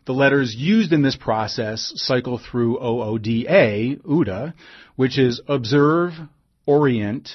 the 0.07 0.13
letters 0.13 0.57
used 0.57 0.93
in 0.93 1.03
this 1.03 1.15
process 1.15 1.93
cycle 1.95 2.39
through 2.39 2.81
OODA, 2.81 4.01
OODA, 4.03 4.55
which 4.97 5.21
is 5.21 5.41
observe, 5.47 6.15
orient, 6.67 7.31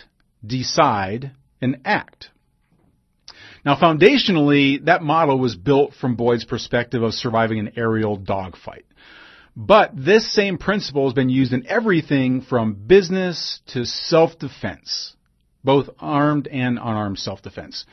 decide, 0.45 1.31
and 1.61 1.79
act. 1.85 2.31
Now 3.67 3.75
foundationally, 3.75 4.85
that 4.85 5.03
model 5.03 5.37
was 5.37 5.57
built 5.57 5.93
from 5.93 6.15
Boyd's 6.15 6.45
perspective 6.45 7.03
of 7.03 7.13
surviving 7.13 7.59
an 7.59 7.73
aerial 7.75 8.15
dogfight. 8.15 8.85
But 9.57 9.91
this 9.93 10.33
same 10.33 10.57
principle 10.57 11.03
has 11.03 11.13
been 11.13 11.27
used 11.27 11.51
in 11.51 11.67
everything 11.67 12.43
from 12.43 12.75
business 12.75 13.59
to 13.73 13.83
self-defense, 13.83 15.17
both 15.65 15.89
armed 15.99 16.47
and 16.47 16.77
unarmed 16.77 17.19
self-defense. 17.19 17.85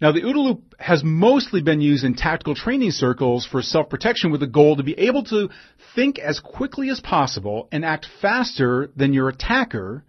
Now, 0.00 0.10
the 0.10 0.22
OODA 0.22 0.44
loop 0.44 0.74
has 0.80 1.04
mostly 1.04 1.62
been 1.62 1.80
used 1.80 2.02
in 2.02 2.14
tactical 2.14 2.56
training 2.56 2.90
circles 2.90 3.46
for 3.46 3.62
self-protection 3.62 4.32
with 4.32 4.40
the 4.40 4.48
goal 4.48 4.74
to 4.74 4.82
be 4.82 4.98
able 4.98 5.22
to 5.26 5.50
think 5.94 6.18
as 6.18 6.40
quickly 6.40 6.90
as 6.90 6.98
possible 6.98 7.68
and 7.70 7.84
act 7.84 8.08
faster 8.20 8.90
than 8.96 9.12
your 9.12 9.28
attacker 9.28 10.02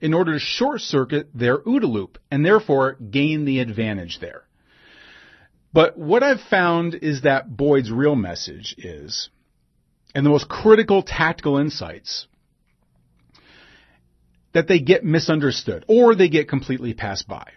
in 0.00 0.14
order 0.14 0.34
to 0.34 0.38
short 0.38 0.80
circuit 0.80 1.28
their 1.34 1.58
OODA 1.58 1.86
loop 1.86 2.18
and 2.30 2.44
therefore 2.44 2.94
gain 2.94 3.44
the 3.44 3.60
advantage 3.60 4.18
there. 4.20 4.44
But 5.72 5.98
what 5.98 6.22
I've 6.22 6.40
found 6.40 6.94
is 6.94 7.22
that 7.22 7.56
Boyd's 7.56 7.90
real 7.90 8.16
message 8.16 8.74
is, 8.78 9.28
and 10.14 10.24
the 10.24 10.30
most 10.30 10.48
critical 10.48 11.02
tactical 11.02 11.58
insights, 11.58 12.26
that 14.52 14.66
they 14.66 14.80
get 14.80 15.04
misunderstood 15.04 15.84
or 15.88 16.14
they 16.14 16.28
get 16.28 16.48
completely 16.48 16.94
passed 16.94 17.28
by. 17.28 17.52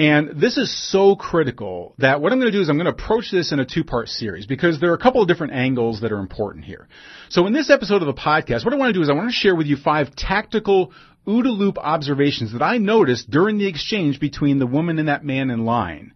And 0.00 0.40
this 0.40 0.56
is 0.56 0.74
so 0.90 1.14
critical 1.14 1.94
that 1.98 2.22
what 2.22 2.32
I'm 2.32 2.40
going 2.40 2.50
to 2.50 2.56
do 2.56 2.62
is 2.62 2.70
I'm 2.70 2.78
going 2.78 2.86
to 2.86 3.02
approach 3.02 3.30
this 3.30 3.52
in 3.52 3.60
a 3.60 3.66
two-part 3.66 4.08
series 4.08 4.46
because 4.46 4.80
there 4.80 4.92
are 4.92 4.94
a 4.94 4.98
couple 4.98 5.20
of 5.20 5.28
different 5.28 5.52
angles 5.52 6.00
that 6.00 6.10
are 6.10 6.20
important 6.20 6.64
here. 6.64 6.88
So 7.28 7.46
in 7.46 7.52
this 7.52 7.68
episode 7.68 8.00
of 8.00 8.06
the 8.06 8.14
podcast, 8.14 8.64
what 8.64 8.72
I 8.72 8.78
want 8.78 8.94
to 8.94 8.98
do 8.98 9.02
is 9.02 9.10
I 9.10 9.12
want 9.12 9.28
to 9.28 9.34
share 9.34 9.54
with 9.54 9.66
you 9.66 9.76
five 9.76 10.16
tactical 10.16 10.94
OODA 11.26 11.50
loop 11.54 11.76
observations 11.76 12.54
that 12.54 12.62
I 12.62 12.78
noticed 12.78 13.28
during 13.28 13.58
the 13.58 13.66
exchange 13.66 14.20
between 14.20 14.58
the 14.58 14.66
woman 14.66 14.98
and 14.98 15.08
that 15.08 15.22
man 15.22 15.50
in 15.50 15.66
line 15.66 16.14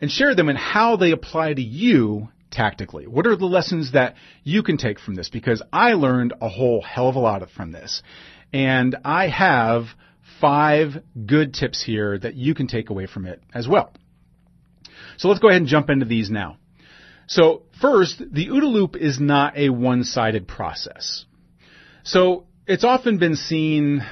and 0.00 0.10
share 0.10 0.34
them 0.34 0.48
and 0.48 0.56
how 0.56 0.96
they 0.96 1.10
apply 1.10 1.52
to 1.52 1.62
you 1.62 2.28
tactically. 2.50 3.06
What 3.06 3.26
are 3.26 3.36
the 3.36 3.44
lessons 3.44 3.92
that 3.92 4.14
you 4.42 4.62
can 4.62 4.78
take 4.78 4.98
from 4.98 5.16
this? 5.16 5.28
Because 5.28 5.60
I 5.70 5.92
learned 5.92 6.32
a 6.40 6.48
whole 6.48 6.80
hell 6.80 7.10
of 7.10 7.16
a 7.16 7.18
lot 7.18 7.46
from 7.50 7.72
this. 7.72 8.02
And 8.54 8.96
I 9.04 9.28
have 9.28 9.88
five 10.42 11.02
good 11.24 11.54
tips 11.54 11.82
here 11.82 12.18
that 12.18 12.34
you 12.34 12.54
can 12.54 12.66
take 12.66 12.90
away 12.90 13.06
from 13.06 13.24
it 13.24 13.40
as 13.54 13.66
well. 13.66 13.94
So 15.16 15.28
let's 15.28 15.40
go 15.40 15.48
ahead 15.48 15.62
and 15.62 15.68
jump 15.68 15.88
into 15.88 16.04
these 16.04 16.30
now. 16.30 16.58
So 17.28 17.62
first, 17.80 18.18
the 18.18 18.48
OODA 18.48 18.66
loop 18.66 18.96
is 18.96 19.20
not 19.20 19.56
a 19.56 19.70
one-sided 19.70 20.48
process. 20.48 21.24
So 22.02 22.46
it's 22.66 22.84
often 22.84 23.18
been 23.18 23.36
seen 23.36 24.02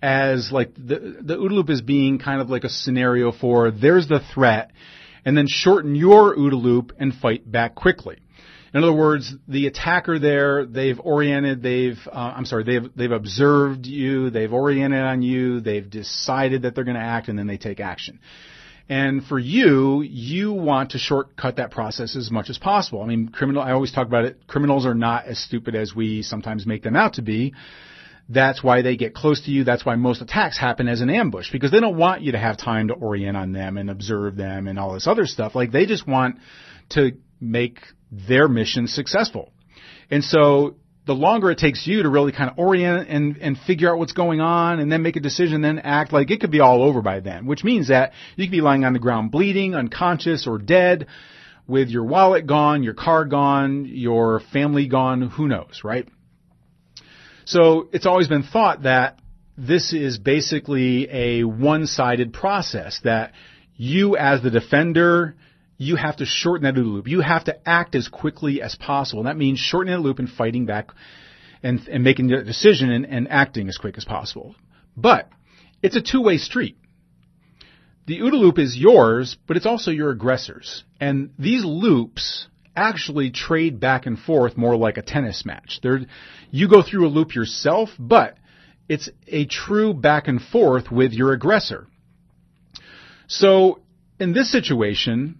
as 0.00 0.50
like 0.52 0.74
the, 0.74 1.18
the 1.20 1.36
OODA 1.36 1.50
loop 1.50 1.68
is 1.68 1.82
being 1.82 2.18
kind 2.18 2.40
of 2.40 2.48
like 2.48 2.64
a 2.64 2.68
scenario 2.68 3.32
for 3.32 3.70
there's 3.70 4.08
the 4.08 4.20
threat 4.32 4.70
and 5.24 5.36
then 5.36 5.46
shorten 5.48 5.94
your 5.94 6.34
OODA 6.36 6.62
loop 6.62 6.92
and 6.98 7.12
fight 7.12 7.50
back 7.50 7.74
quickly. 7.74 8.18
In 8.72 8.84
other 8.84 8.92
words, 8.92 9.34
the 9.48 9.66
attacker 9.66 10.18
there, 10.18 10.64
they've 10.64 10.98
oriented, 11.00 11.62
they've, 11.62 11.98
uh, 12.06 12.34
I'm 12.36 12.44
sorry, 12.44 12.64
they've, 12.64 12.88
they've 12.94 13.10
observed 13.10 13.86
you, 13.86 14.30
they've 14.30 14.52
oriented 14.52 15.00
on 15.00 15.22
you, 15.22 15.60
they've 15.60 15.88
decided 15.88 16.62
that 16.62 16.74
they're 16.74 16.84
going 16.84 16.96
to 16.96 17.02
act, 17.02 17.28
and 17.28 17.38
then 17.38 17.48
they 17.48 17.56
take 17.56 17.80
action. 17.80 18.20
And 18.88 19.24
for 19.24 19.38
you, 19.38 20.02
you 20.02 20.52
want 20.52 20.92
to 20.92 20.98
shortcut 20.98 21.56
that 21.56 21.70
process 21.70 22.16
as 22.16 22.30
much 22.30 22.50
as 22.50 22.58
possible. 22.58 23.02
I 23.02 23.06
mean, 23.06 23.28
criminal, 23.28 23.62
I 23.62 23.72
always 23.72 23.92
talk 23.92 24.06
about 24.06 24.24
it, 24.24 24.46
criminals 24.46 24.86
are 24.86 24.94
not 24.94 25.26
as 25.26 25.38
stupid 25.38 25.74
as 25.74 25.94
we 25.94 26.22
sometimes 26.22 26.66
make 26.66 26.82
them 26.82 26.96
out 26.96 27.14
to 27.14 27.22
be. 27.22 27.54
That's 28.28 28.62
why 28.62 28.82
they 28.82 28.96
get 28.96 29.14
close 29.14 29.44
to 29.46 29.50
you. 29.50 29.64
That's 29.64 29.84
why 29.84 29.96
most 29.96 30.22
attacks 30.22 30.56
happen 30.56 30.86
as 30.86 31.00
an 31.00 31.10
ambush 31.10 31.50
because 31.50 31.72
they 31.72 31.80
don't 31.80 31.96
want 31.96 32.22
you 32.22 32.32
to 32.32 32.38
have 32.38 32.56
time 32.56 32.88
to 32.88 32.94
orient 32.94 33.36
on 33.36 33.52
them 33.52 33.76
and 33.76 33.90
observe 33.90 34.36
them 34.36 34.68
and 34.68 34.78
all 34.78 34.94
this 34.94 35.08
other 35.08 35.26
stuff. 35.26 35.56
Like 35.56 35.72
they 35.72 35.86
just 35.86 36.06
want 36.06 36.38
to 36.90 37.12
make 37.40 37.80
their 38.10 38.48
mission 38.48 38.86
successful. 38.86 39.52
And 40.10 40.24
so 40.24 40.76
the 41.06 41.14
longer 41.14 41.50
it 41.50 41.58
takes 41.58 41.86
you 41.86 42.02
to 42.02 42.08
really 42.08 42.32
kind 42.32 42.50
of 42.50 42.58
orient 42.58 43.08
and, 43.08 43.36
and 43.38 43.58
figure 43.58 43.90
out 43.90 43.98
what's 43.98 44.12
going 44.12 44.40
on 44.40 44.80
and 44.80 44.92
then 44.92 45.02
make 45.02 45.16
a 45.16 45.20
decision, 45.20 45.62
then 45.62 45.78
act 45.78 46.12
like 46.12 46.30
it 46.30 46.40
could 46.40 46.50
be 46.50 46.60
all 46.60 46.82
over 46.82 47.02
by 47.02 47.20
then, 47.20 47.46
which 47.46 47.64
means 47.64 47.88
that 47.88 48.12
you 48.36 48.46
could 48.46 48.52
be 48.52 48.60
lying 48.60 48.84
on 48.84 48.92
the 48.92 48.98
ground 48.98 49.30
bleeding, 49.30 49.74
unconscious, 49.74 50.46
or 50.46 50.58
dead 50.58 51.06
with 51.66 51.88
your 51.88 52.04
wallet 52.04 52.46
gone, 52.46 52.82
your 52.82 52.94
car 52.94 53.24
gone, 53.24 53.86
your 53.86 54.40
family 54.52 54.88
gone, 54.88 55.22
who 55.22 55.48
knows, 55.48 55.80
right? 55.84 56.08
So 57.44 57.88
it's 57.92 58.06
always 58.06 58.28
been 58.28 58.42
thought 58.42 58.82
that 58.82 59.18
this 59.56 59.92
is 59.92 60.18
basically 60.18 61.08
a 61.10 61.44
one-sided 61.44 62.32
process 62.32 63.00
that 63.04 63.32
you 63.76 64.16
as 64.16 64.42
the 64.42 64.50
defender, 64.50 65.36
you 65.80 65.96
have 65.96 66.18
to 66.18 66.26
shorten 66.26 66.64
that 66.64 66.78
loop. 66.78 67.08
You 67.08 67.22
have 67.22 67.44
to 67.44 67.66
act 67.66 67.94
as 67.94 68.06
quickly 68.06 68.60
as 68.60 68.74
possible. 68.74 69.22
That 69.22 69.38
means 69.38 69.58
shortening 69.58 69.94
the 69.94 70.06
loop 70.06 70.18
and 70.18 70.28
fighting 70.28 70.66
back 70.66 70.90
and, 71.62 71.80
and 71.88 72.04
making 72.04 72.26
the 72.26 72.42
decision 72.42 72.90
and, 72.90 73.06
and 73.06 73.26
acting 73.30 73.66
as 73.66 73.78
quick 73.78 73.96
as 73.96 74.04
possible. 74.04 74.54
But 74.94 75.30
it's 75.82 75.96
a 75.96 76.02
two-way 76.02 76.36
street. 76.36 76.76
The 78.06 78.18
OODA 78.18 78.34
loop 78.34 78.58
is 78.58 78.76
yours, 78.76 79.38
but 79.46 79.56
it's 79.56 79.64
also 79.64 79.90
your 79.90 80.10
aggressor's. 80.10 80.84
And 81.00 81.30
these 81.38 81.64
loops 81.64 82.46
actually 82.76 83.30
trade 83.30 83.80
back 83.80 84.04
and 84.04 84.18
forth 84.18 84.58
more 84.58 84.76
like 84.76 84.98
a 84.98 85.02
tennis 85.02 85.46
match. 85.46 85.80
They're, 85.82 86.00
you 86.50 86.68
go 86.68 86.82
through 86.82 87.06
a 87.06 87.08
loop 87.08 87.34
yourself, 87.34 87.88
but 87.98 88.36
it's 88.86 89.08
a 89.26 89.46
true 89.46 89.94
back 89.94 90.28
and 90.28 90.42
forth 90.42 90.90
with 90.90 91.14
your 91.14 91.32
aggressor. 91.32 91.86
So 93.28 93.80
in 94.18 94.34
this 94.34 94.52
situation 94.52 95.39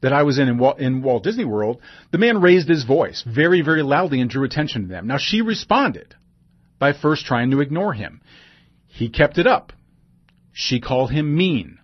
that 0.00 0.12
I 0.12 0.22
was 0.22 0.38
in 0.38 0.48
in 0.48 0.58
Walt, 0.58 0.78
in 0.78 1.02
Walt 1.02 1.24
Disney 1.24 1.44
World, 1.44 1.80
the 2.10 2.18
man 2.18 2.40
raised 2.40 2.68
his 2.68 2.84
voice 2.84 3.24
very, 3.26 3.62
very 3.62 3.82
loudly 3.82 4.20
and 4.20 4.30
drew 4.30 4.44
attention 4.44 4.82
to 4.82 4.88
them. 4.88 5.06
Now 5.06 5.18
she 5.18 5.42
responded 5.42 6.14
by 6.78 6.92
first 6.92 7.26
trying 7.26 7.50
to 7.50 7.60
ignore 7.60 7.92
him. 7.92 8.22
He 8.86 9.08
kept 9.08 9.38
it 9.38 9.46
up. 9.46 9.72
She 10.52 10.80
called 10.80 11.10
him 11.10 11.36
mean. 11.36 11.78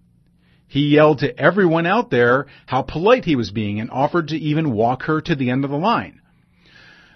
He 0.67 0.89
yelled 0.89 1.21
to 1.21 1.39
everyone 1.39 1.87
out 1.87 2.11
there 2.11 2.47
how 2.67 2.83
polite 2.83 3.25
he 3.25 3.37
was 3.37 3.51
being 3.53 3.79
and 3.79 3.91
offered 3.91 4.29
to 4.29 4.37
even 4.37 4.73
walk 4.73 5.05
her 5.05 5.21
to 5.21 5.35
the 5.37 5.51
end 5.51 5.65
of 5.65 5.71
the 5.71 5.77
line. 5.77 6.21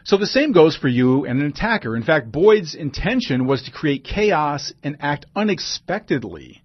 So 0.04 0.16
the 0.16 0.26
same 0.26 0.52
goes 0.52 0.76
for 0.76 0.88
you 0.88 1.26
and 1.26 1.40
an 1.40 1.48
attacker. 1.48 1.96
In 1.96 2.02
fact, 2.02 2.30
Boyd's 2.30 2.74
intention 2.74 3.46
was 3.46 3.64
to 3.64 3.72
create 3.72 4.04
chaos 4.04 4.72
and 4.82 4.96
act 5.00 5.26
unexpectedly 5.34 6.62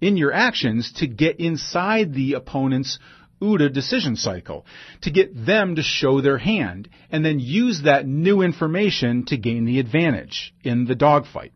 in 0.00 0.16
your 0.16 0.32
actions 0.32 0.92
to 0.96 1.06
get 1.06 1.38
inside 1.38 2.12
the 2.12 2.32
opponent's 2.32 2.98
OODA 3.42 3.72
decision 3.72 4.16
cycle, 4.16 4.64
to 5.02 5.10
get 5.10 5.46
them 5.46 5.76
to 5.76 5.82
show 5.82 6.20
their 6.20 6.38
hand, 6.38 6.88
and 7.10 7.24
then 7.24 7.40
use 7.40 7.82
that 7.82 8.06
new 8.06 8.42
information 8.42 9.24
to 9.26 9.36
gain 9.36 9.64
the 9.64 9.80
advantage 9.80 10.54
in 10.62 10.86
the 10.86 10.94
dogfight. 10.94 11.52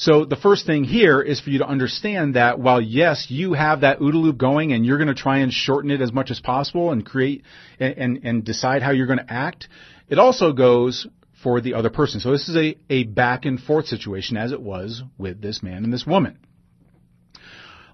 So 0.00 0.24
the 0.24 0.36
first 0.36 0.64
thing 0.64 0.84
here 0.84 1.20
is 1.20 1.40
for 1.40 1.50
you 1.50 1.58
to 1.58 1.66
understand 1.66 2.36
that 2.36 2.60
while 2.60 2.80
yes, 2.80 3.26
you 3.30 3.54
have 3.54 3.80
that 3.80 3.98
OODA 3.98 4.14
loop 4.14 4.38
going 4.38 4.72
and 4.72 4.86
you're 4.86 4.96
going 4.96 5.08
to 5.08 5.14
try 5.14 5.38
and 5.38 5.52
shorten 5.52 5.90
it 5.90 6.00
as 6.00 6.12
much 6.12 6.30
as 6.30 6.38
possible 6.38 6.92
and 6.92 7.04
create 7.04 7.42
and, 7.80 7.98
and, 7.98 8.20
and 8.22 8.44
decide 8.44 8.82
how 8.82 8.92
you're 8.92 9.08
going 9.08 9.18
to 9.18 9.32
act, 9.32 9.68
it 10.08 10.20
also 10.20 10.52
goes 10.52 11.08
for 11.42 11.60
the 11.60 11.74
other 11.74 11.90
person. 11.90 12.20
So 12.20 12.30
this 12.30 12.48
is 12.48 12.56
a, 12.56 12.76
a 12.88 13.04
back 13.04 13.44
and 13.44 13.60
forth 13.60 13.86
situation 13.86 14.36
as 14.36 14.52
it 14.52 14.62
was 14.62 15.02
with 15.18 15.42
this 15.42 15.64
man 15.64 15.82
and 15.82 15.92
this 15.92 16.06
woman. 16.06 16.38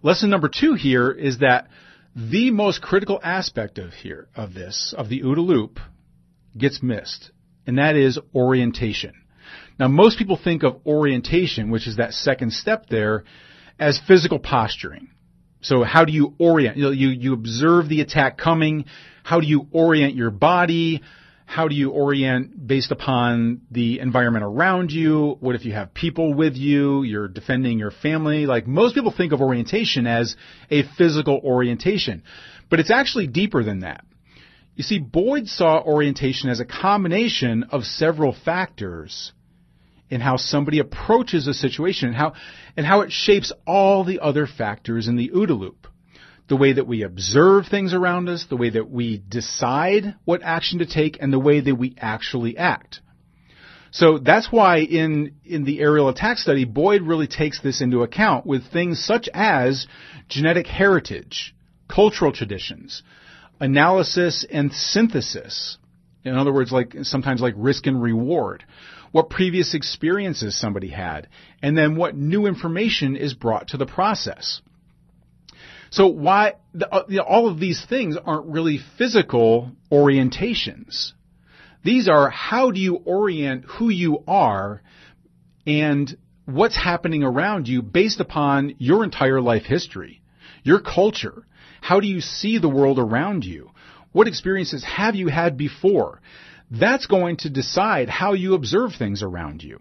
Lesson 0.03 0.29
number 0.29 0.51
two 0.51 0.75
here 0.75 1.11
is 1.11 1.39
that 1.39 1.69
Mm-hmm. 2.17 2.31
the 2.31 2.51
most 2.53 2.81
critical 2.81 3.19
aspect 3.23 3.79
of 3.79 3.93
here, 3.93 4.29
of 4.37 4.55
this, 4.55 4.95
of 4.97 5.09
the 5.09 5.23
OODA 5.23 5.45
loop 5.45 5.81
gets 6.57 6.81
missed, 6.81 7.33
and 7.67 7.79
that 7.79 7.97
is 7.97 8.19
orientation. 8.33 9.15
Now, 9.81 9.89
most 9.89 10.19
people 10.19 10.37
think 10.37 10.63
of 10.63 10.81
orientation, 10.87 11.71
which 11.71 11.89
is 11.89 11.97
that 11.97 12.13
second 12.13 12.53
step 12.53 12.87
there, 12.89 13.25
as 13.81 14.01
physical 14.07 14.39
posturing. 14.39 15.09
So 15.61 15.83
how 15.83 16.05
do 16.05 16.13
you 16.13 16.35
orient? 16.39 16.77
You, 16.77 16.85
know, 16.85 16.91
you, 16.91 17.09
you 17.09 17.33
observe 17.33 17.89
the 17.89 18.01
attack 18.01 18.39
coming. 18.39 18.85
How 19.25 19.41
do 19.41 19.47
you 19.47 19.67
orient 19.73 20.15
your 20.15 20.31
body? 20.31 21.03
How 21.45 21.69
do 21.69 21.75
you 21.75 21.91
orient 21.91 22.67
based 22.67 22.91
upon 22.91 23.61
the 23.71 24.01
environment 24.01 24.45
around 24.45 24.91
you? 24.91 25.37
What 25.41 25.55
if 25.55 25.65
you 25.65 25.73
have 25.73 25.95
people 25.95 26.35
with 26.35 26.57
you? 26.57 27.03
You're 27.03 27.29
defending 27.29 27.79
your 27.79 27.91
family. 27.91 28.47
Like 28.47 28.67
most 28.67 28.95
people 28.95 29.13
think 29.17 29.33
of 29.33 29.41
orientation 29.41 30.07
as 30.07 30.37
a 30.71 30.83
physical 30.97 31.41
orientation, 31.45 32.23
but 32.71 32.81
it's 32.81 32.91
actually 32.91 33.27
deeper 33.27 33.63
than 33.63 33.81
that. 33.81 34.05
You 34.75 34.83
see, 34.83 34.99
Boyd 34.99 35.47
saw 35.47 35.81
orientation 35.81 36.51
as 36.51 36.61
a 36.61 36.65
combination 36.65 37.65
of 37.71 37.85
several 37.85 38.33
factors 38.45 39.33
in 40.11 40.21
how 40.21 40.37
somebody 40.37 40.81
approaches 40.81 41.47
a 41.47 41.55
situation 41.55 42.09
and 42.09 42.17
how, 42.17 42.35
and 42.77 42.85
how 42.85 43.03
it 43.03 43.13
shapes 43.13 43.53
all 43.67 44.05
the 44.05 44.21
other 44.21 44.47
factors 44.47 45.07
in 45.09 45.17
the 45.17 45.31
OODA 45.31 45.59
loop. 45.59 45.87
The 46.49 46.57
way 46.57 46.75
that 46.75 46.87
we 46.87 47.03
observe 47.03 47.67
things 47.67 47.95
around 47.95 48.29
us, 48.29 48.47
the 48.49 48.57
way 48.57 48.71
that 48.71 48.91
we 48.91 49.19
decide 49.19 50.15
what 50.25 50.43
action 50.43 50.81
to 50.81 50.87
take, 50.87 51.17
and 51.21 51.33
the 51.33 51.39
way 51.39 51.61
that 51.61 51.75
we 51.75 51.97
actually 51.99 52.59
act. 52.59 53.01
So 53.91 54.19
that's 54.19 54.51
why 54.51 54.79
in, 54.79 55.37
in 55.45 55.65
the 55.65 55.81
aerial 55.81 56.09
attack 56.09 56.39
study, 56.39 56.65
Boyd 56.65 57.03
really 57.03 57.29
takes 57.29 57.61
this 57.61 57.81
into 57.81 58.03
account 58.03 58.45
with 58.45 58.71
things 58.73 59.03
such 59.03 59.29
as 59.33 59.87
genetic 60.29 60.67
heritage, 60.67 61.55
cultural 61.89 62.33
traditions, 62.33 63.05
analysis 63.61 64.45
and 64.51 64.73
synthesis. 64.73 65.79
In 66.25 66.37
other 66.37 66.53
words, 66.53 66.73
like 66.73 66.95
sometimes 67.03 67.41
like 67.41 67.55
risk 67.57 67.87
and 67.87 68.03
reward 68.03 68.65
what 69.13 69.31
previous 69.31 69.75
experiences 69.75 70.59
somebody 70.59 70.89
had, 70.89 71.29
and 71.63 71.79
then 71.79 71.95
what 71.95 72.17
new 72.17 72.47
information 72.47 73.15
is 73.15 73.33
brought 73.33 73.69
to 73.69 73.77
the 73.77 73.87
process. 73.87 74.61
So 75.95 76.09
why 76.09 76.55
the, 76.75 76.93
uh, 76.93 77.23
all 77.23 77.47
of 77.47 77.61
these 77.61 77.85
things 77.89 78.17
aren't 78.17 78.47
really 78.47 78.81
physical 78.99 79.71
orientations. 79.93 81.13
These 81.85 82.09
are 82.09 82.31
how 82.31 82.73
do 82.73 82.81
you 82.81 82.97
orient 82.97 83.65
who 83.65 83.91
you 83.91 84.25
are 84.27 84.83
and 85.67 86.17
what's 86.47 86.77
happening 86.77 87.23
around 87.23 87.69
you 87.69 87.81
based 87.81 88.19
upon 88.19 88.75
your 88.79 89.05
entire 89.05 89.41
life 89.41 89.67
history, 89.67 90.21
your 90.65 90.81
culture. 90.81 91.47
How 91.81 92.01
do 92.01 92.09
you 92.09 92.21
see 92.21 92.59
the 92.59 92.69
world 92.69 92.99
around 92.99 93.45
you? 93.45 93.71
What 94.11 94.27
experiences 94.27 94.83
have 94.85 95.15
you 95.15 95.29
had 95.29 95.57
before? 95.57 96.21
that's 96.71 97.07
going 97.07 97.37
to 97.37 97.51
decide 97.51 98.09
how 98.09 98.33
you 98.33 98.55
observe 98.55 98.93
things 98.99 99.23
around 99.23 99.63
you. 99.63 99.79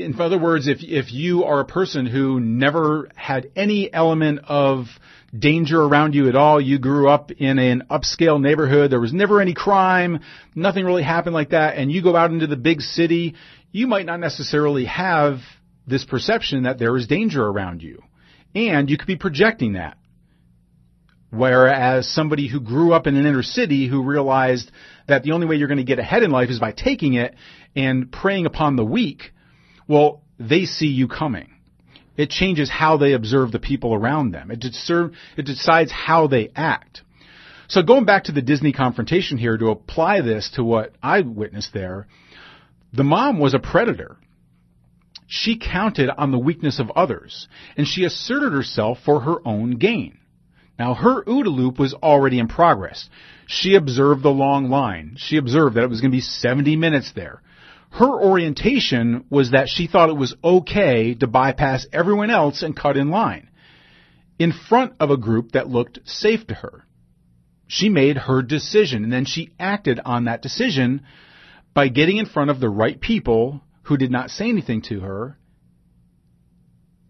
In 0.00 0.18
other 0.20 0.38
words, 0.38 0.66
if, 0.66 0.82
if 0.82 1.12
you 1.12 1.44
are 1.44 1.60
a 1.60 1.64
person 1.64 2.06
who 2.06 2.40
never 2.40 3.08
had 3.14 3.50
any 3.54 3.92
element 3.92 4.40
of 4.44 4.86
danger 5.36 5.80
around 5.82 6.14
you 6.14 6.28
at 6.28 6.36
all, 6.36 6.60
you 6.60 6.78
grew 6.78 7.08
up 7.08 7.30
in 7.30 7.58
an 7.58 7.84
upscale 7.90 8.40
neighborhood, 8.40 8.90
there 8.90 9.00
was 9.00 9.12
never 9.12 9.40
any 9.40 9.54
crime, 9.54 10.20
nothing 10.54 10.84
really 10.84 11.02
happened 11.02 11.34
like 11.34 11.50
that, 11.50 11.76
and 11.76 11.92
you 11.92 12.02
go 12.02 12.16
out 12.16 12.30
into 12.30 12.46
the 12.46 12.56
big 12.56 12.80
city, 12.80 13.34
you 13.70 13.86
might 13.86 14.06
not 14.06 14.20
necessarily 14.20 14.86
have 14.86 15.38
this 15.86 16.04
perception 16.04 16.64
that 16.64 16.78
there 16.78 16.96
is 16.96 17.06
danger 17.06 17.46
around 17.46 17.82
you. 17.82 18.02
And 18.54 18.90
you 18.90 18.96
could 18.96 19.06
be 19.06 19.16
projecting 19.16 19.74
that. 19.74 19.96
Whereas 21.30 22.08
somebody 22.08 22.48
who 22.48 22.58
grew 22.58 22.92
up 22.92 23.06
in 23.06 23.14
an 23.14 23.24
inner 23.24 23.44
city 23.44 23.86
who 23.86 24.02
realized 24.02 24.70
that 25.06 25.22
the 25.22 25.30
only 25.32 25.46
way 25.46 25.56
you're 25.56 25.68
going 25.68 25.78
to 25.78 25.84
get 25.84 26.00
ahead 26.00 26.24
in 26.24 26.32
life 26.32 26.50
is 26.50 26.58
by 26.58 26.72
taking 26.72 27.14
it 27.14 27.36
and 27.76 28.10
preying 28.10 28.46
upon 28.46 28.74
the 28.74 28.84
weak, 28.84 29.32
well, 29.90 30.22
they 30.38 30.66
see 30.66 30.86
you 30.86 31.08
coming. 31.08 31.48
It 32.16 32.30
changes 32.30 32.70
how 32.70 32.96
they 32.96 33.12
observe 33.12 33.50
the 33.50 33.58
people 33.58 33.92
around 33.92 34.30
them. 34.30 34.52
It, 34.52 34.60
discern, 34.60 35.16
it 35.36 35.46
decides 35.46 35.90
how 35.90 36.28
they 36.28 36.52
act. 36.54 37.02
So 37.66 37.82
going 37.82 38.04
back 38.04 38.24
to 38.24 38.32
the 38.32 38.40
Disney 38.40 38.72
confrontation 38.72 39.36
here 39.36 39.58
to 39.58 39.70
apply 39.70 40.20
this 40.20 40.52
to 40.54 40.62
what 40.62 40.94
I 41.02 41.22
witnessed 41.22 41.74
there, 41.74 42.06
the 42.92 43.02
mom 43.02 43.40
was 43.40 43.52
a 43.52 43.58
predator. 43.58 44.16
She 45.26 45.58
counted 45.58 46.08
on 46.08 46.30
the 46.30 46.38
weakness 46.38 46.78
of 46.78 46.92
others, 46.92 47.48
and 47.76 47.84
she 47.84 48.04
asserted 48.04 48.52
herself 48.52 48.98
for 49.04 49.20
her 49.20 49.36
own 49.44 49.72
gain. 49.72 50.18
Now 50.78 50.94
her 50.94 51.24
OODA 51.24 51.50
loop 51.50 51.80
was 51.80 51.94
already 51.94 52.38
in 52.38 52.46
progress. 52.46 53.08
She 53.46 53.74
observed 53.74 54.22
the 54.22 54.30
long 54.30 54.70
line. 54.70 55.16
She 55.18 55.36
observed 55.36 55.74
that 55.74 55.82
it 55.82 55.90
was 55.90 56.00
going 56.00 56.12
to 56.12 56.16
be 56.16 56.20
70 56.20 56.76
minutes 56.76 57.10
there. 57.12 57.42
Her 57.90 58.22
orientation 58.22 59.24
was 59.30 59.50
that 59.50 59.68
she 59.68 59.86
thought 59.86 60.10
it 60.10 60.16
was 60.16 60.34
okay 60.42 61.14
to 61.14 61.26
bypass 61.26 61.86
everyone 61.92 62.30
else 62.30 62.62
and 62.62 62.76
cut 62.76 62.96
in 62.96 63.10
line 63.10 63.50
in 64.38 64.52
front 64.52 64.94
of 65.00 65.10
a 65.10 65.16
group 65.16 65.52
that 65.52 65.68
looked 65.68 65.98
safe 66.04 66.46
to 66.46 66.54
her. 66.54 66.86
She 67.66 67.88
made 67.88 68.16
her 68.16 68.42
decision 68.42 69.04
and 69.04 69.12
then 69.12 69.26
she 69.26 69.50
acted 69.58 70.00
on 70.04 70.24
that 70.24 70.42
decision 70.42 71.02
by 71.74 71.88
getting 71.88 72.16
in 72.16 72.26
front 72.26 72.50
of 72.50 72.58
the 72.58 72.70
right 72.70 72.98
people 73.00 73.60
who 73.82 73.96
did 73.96 74.10
not 74.10 74.30
say 74.30 74.48
anything 74.48 74.82
to 74.82 75.00
her 75.00 75.36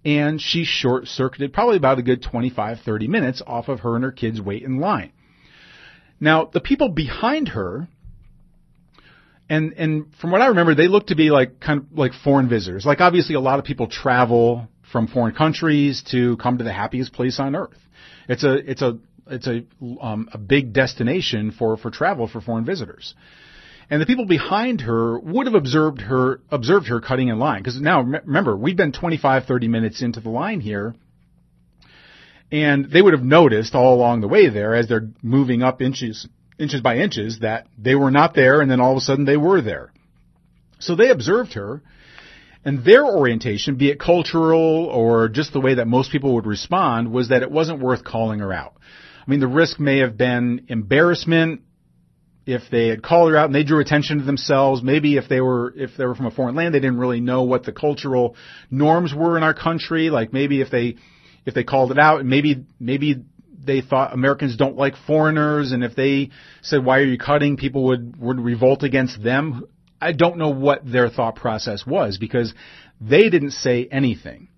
and 0.05 0.41
she 0.41 0.65
short 0.65 1.07
circuited 1.09 1.53
probably 1.53 1.77
about 1.77 1.99
a 1.99 2.03
good 2.03 2.23
25, 2.23 2.81
30 2.81 3.09
minutes 3.09 3.43
off 3.47 3.69
of 3.69 3.81
her 3.81 3.95
and 3.95 4.05
her 4.05 4.13
kids 4.13 4.41
wait 4.41 4.63
in 4.63 4.81
line. 4.81 5.13
Now, 6.19 6.47
the 6.47 6.61
people 6.61 6.91
behind 6.91 7.49
her, 7.49 7.89
and, 9.51 9.75
and 9.75 10.15
from 10.21 10.31
what 10.31 10.41
I 10.41 10.47
remember, 10.47 10.75
they 10.75 10.89
looked 10.89 11.09
to 11.09 11.17
be 11.17 11.31
like 11.31 11.61
kind 11.61 11.81
of 11.81 11.99
like 11.99 12.13
foreign 12.25 12.49
visitors. 12.49 12.87
Like 12.87 13.01
obviously 13.01 13.35
a 13.35 13.41
lot 13.41 13.59
of 13.59 13.67
people 13.67 13.89
travel 13.89 14.69
from 14.91 15.09
foreign 15.09 15.35
countries 15.35 16.03
to 16.13 16.37
come 16.39 16.59
to 16.59 16.65
the 16.65 16.73
happiest 16.73 17.13
place 17.13 17.39
on 17.39 17.55
earth. 17.55 17.79
It's 18.29 18.45
a, 18.45 18.55
it's 18.55 18.81
a, 18.81 18.99
it's 19.27 19.47
a, 19.47 19.65
um, 20.01 20.29
a 20.33 20.39
big 20.39 20.73
destination 20.73 21.51
for, 21.51 21.77
for 21.77 21.91
travel 21.91 22.27
for 22.29 22.41
foreign 22.41 22.65
visitors 22.65 23.15
and 23.91 24.01
the 24.01 24.07
people 24.07 24.25
behind 24.25 24.81
her 24.83 25.19
would 25.19 25.47
have 25.47 25.55
observed 25.55 26.01
her 26.01 26.41
observed 26.51 26.87
her 26.87 27.01
cutting 27.01 27.29
in 27.29 27.39
line 27.39 27.61
because 27.61 27.81
now 27.81 28.01
remember 28.01 28.57
we've 28.57 28.77
been 28.77 28.93
25 28.93 29.45
30 29.45 29.69
minutes 29.69 30.01
into 30.01 30.21
the 30.21 30.31
line 30.31 30.61
here 30.61 30.95
and 32.53 32.91
they 32.91 33.03
would 33.03 33.13
have 33.13 33.23
noticed 33.23 33.75
all 33.75 33.95
along 33.95 34.21
the 34.21 34.29
way 34.29 34.49
there 34.49 34.75
as 34.75 34.89
they're 34.89 35.09
moving 35.23 35.63
up 35.63 35.83
inches 35.83 36.29
inches 36.61 36.81
by 36.81 36.97
inches 36.97 37.41
that 37.41 37.67
they 37.79 37.95
were 37.95 38.11
not 38.11 38.35
there 38.35 38.61
and 38.61 38.71
then 38.71 38.81
all 38.81 38.93
of 38.93 38.99
a 38.99 39.01
sudden 39.01 39.25
they 39.25 39.37
were 39.37 39.61
there 39.61 39.93
so 40.79 40.95
they 40.95 41.11
observed 41.11 41.55
her 41.55 41.83
and 42.65 42.85
their 42.85 43.07
orientation, 43.07 43.77
be 43.77 43.91
it 43.91 43.99
cultural 43.99 44.87
or 44.87 45.29
just 45.29 45.53
the 45.53 45.61
way 45.61 45.75
that 45.75 45.87
most 45.87 46.13
people 46.13 46.35
would 46.35 46.47
respond, 46.47 47.11
was 47.11 47.31
that 47.31 47.43
it 47.43 47.51
wasn't 47.51 47.81
worth 47.81 48.05
calling 48.05 48.41
her 48.41 48.53
out. 48.53 48.75
I 49.27 49.31
mean, 49.31 49.41
the 49.41 49.47
risk 49.47 49.81
may 49.81 49.99
have 49.99 50.17
been 50.19 50.67
embarrassment, 50.69 51.63
if 52.47 52.63
they 52.71 52.89
had 52.89 53.03
called 53.03 53.31
her 53.31 53.37
out 53.37 53.47
and 53.47 53.55
they 53.55 53.65
drew 53.65 53.81
attention 53.81 54.19
to 54.19 54.25
themselves, 54.25 54.83
maybe 54.83 55.17
if 55.17 55.29
they 55.29 55.41
were 55.41 55.73
if 55.77 55.91
they 55.97 56.05
were 56.05 56.15
from 56.15 56.27
a 56.27 56.31
foreign 56.31 56.57
land, 56.57 56.75
they 56.75 56.81
didn't 56.81 56.99
really 56.99 57.21
know 57.21 57.43
what 57.43 57.65
the 57.65 57.73
cultural 57.73 58.35
norms 58.71 59.15
were 59.15 59.37
in 59.37 59.43
our 59.43 59.55
country. 59.55 60.11
Like 60.11 60.33
maybe 60.33 60.61
if 60.61 60.71
they 60.71 60.97
if 61.45 61.55
they 61.55 61.65
called 61.65 61.93
it 61.93 61.99
out, 61.99 62.25
maybe 62.25 62.65
maybe 62.81 63.25
they 63.65 63.81
thought 63.81 64.13
Americans 64.13 64.57
don't 64.57 64.77
like 64.77 64.95
foreigners, 65.07 65.73
and 65.73 65.85
if 65.85 65.95
they 65.95 66.31
said 66.63 66.85
why 66.85 66.99
are 66.99 67.05
you 67.05 67.19
cutting, 67.19 67.57
people 67.57 67.85
would 67.85 68.17
would 68.19 68.41
revolt 68.41 68.83
against 68.83 69.23
them. 69.23 69.65
I 70.01 70.13
don't 70.13 70.39
know 70.39 70.51
what 70.51 70.91
their 70.91 71.09
thought 71.11 71.37
process 71.37 71.87
was 71.87 72.19
because 72.19 72.55
they 73.01 73.29
didn't 73.29 73.53
say 73.53 73.87
anything. 73.91 74.49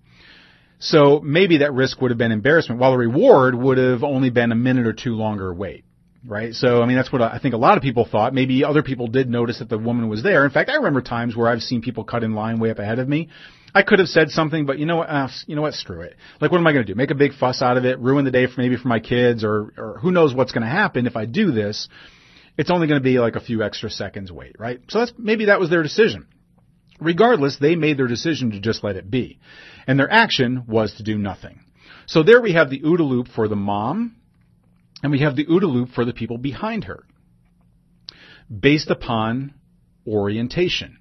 So 0.79 1.21
maybe 1.21 1.59
that 1.59 1.73
risk 1.73 2.01
would 2.01 2.11
have 2.11 2.17
been 2.17 2.31
embarrassment, 2.31 2.79
while 2.79 2.91
the 2.91 2.97
reward 2.97 3.55
would 3.55 3.77
have 3.77 4.03
only 4.03 4.29
been 4.29 4.51
a 4.51 4.55
minute 4.55 4.87
or 4.87 4.93
two 4.93 5.15
longer 5.15 5.53
wait 5.53 5.85
right? 6.25 6.53
So, 6.53 6.81
I 6.81 6.85
mean, 6.85 6.95
that's 6.95 7.11
what 7.11 7.21
I 7.21 7.39
think 7.39 7.53
a 7.53 7.57
lot 7.57 7.77
of 7.77 7.83
people 7.83 8.05
thought. 8.05 8.33
Maybe 8.33 8.63
other 8.63 8.83
people 8.83 9.07
did 9.07 9.29
notice 9.29 9.59
that 9.59 9.69
the 9.69 9.77
woman 9.77 10.09
was 10.09 10.23
there. 10.23 10.45
In 10.45 10.51
fact, 10.51 10.69
I 10.69 10.75
remember 10.75 11.01
times 11.01 11.35
where 11.35 11.49
I've 11.49 11.61
seen 11.61 11.81
people 11.81 12.03
cut 12.03 12.23
in 12.23 12.33
line 12.33 12.59
way 12.59 12.71
up 12.71 12.79
ahead 12.79 12.99
of 12.99 13.07
me. 13.07 13.29
I 13.75 13.81
could 13.81 13.99
have 13.99 14.07
said 14.07 14.29
something, 14.29 14.65
but 14.65 14.77
you 14.77 14.85
know 14.85 14.97
what? 14.97 15.09
Uh, 15.09 15.29
you 15.47 15.55
know 15.55 15.63
what? 15.63 15.73
Screw 15.73 16.01
it. 16.01 16.15
Like, 16.39 16.51
what 16.51 16.59
am 16.59 16.67
I 16.67 16.73
going 16.73 16.85
to 16.85 16.91
do? 16.91 16.95
Make 16.95 17.11
a 17.11 17.15
big 17.15 17.33
fuss 17.33 17.61
out 17.61 17.77
of 17.77 17.85
it? 17.85 17.99
Ruin 17.99 18.23
the 18.23 18.31
day 18.31 18.45
for 18.45 18.61
maybe 18.61 18.77
for 18.77 18.87
my 18.87 18.99
kids, 18.99 19.43
or 19.43 19.73
or 19.77 19.99
who 19.99 20.11
knows 20.11 20.33
what's 20.33 20.51
going 20.51 20.63
to 20.63 20.69
happen 20.69 21.07
if 21.07 21.15
I 21.15 21.25
do 21.25 21.51
this? 21.51 21.89
It's 22.55 22.69
only 22.69 22.87
going 22.87 22.99
to 22.99 23.03
be 23.03 23.17
like 23.17 23.35
a 23.35 23.41
few 23.41 23.63
extra 23.63 23.89
seconds 23.89 24.31
wait, 24.31 24.57
right? 24.59 24.79
So 24.89 24.99
that's 24.99 25.13
maybe 25.17 25.45
that 25.45 25.59
was 25.59 25.71
their 25.71 25.81
decision. 25.81 26.27
Regardless, 26.99 27.57
they 27.57 27.75
made 27.75 27.97
their 27.97 28.07
decision 28.07 28.51
to 28.51 28.59
just 28.59 28.83
let 28.83 28.95
it 28.95 29.09
be, 29.09 29.39
and 29.87 29.97
their 29.97 30.11
action 30.11 30.65
was 30.67 30.93
to 30.95 31.03
do 31.03 31.17
nothing. 31.17 31.59
So 32.05 32.21
there 32.21 32.41
we 32.41 32.53
have 32.53 32.69
the 32.69 32.81
OODA 32.81 33.09
loop 33.09 33.27
for 33.29 33.47
the 33.47 33.55
mom, 33.55 34.15
and 35.03 35.11
we 35.11 35.19
have 35.19 35.35
the 35.35 35.45
OODA 35.45 35.71
loop 35.71 35.89
for 35.89 36.05
the 36.05 36.13
people 36.13 36.37
behind 36.37 36.85
her, 36.85 37.03
based 38.49 38.89
upon 38.89 39.53
orientation. 40.07 40.97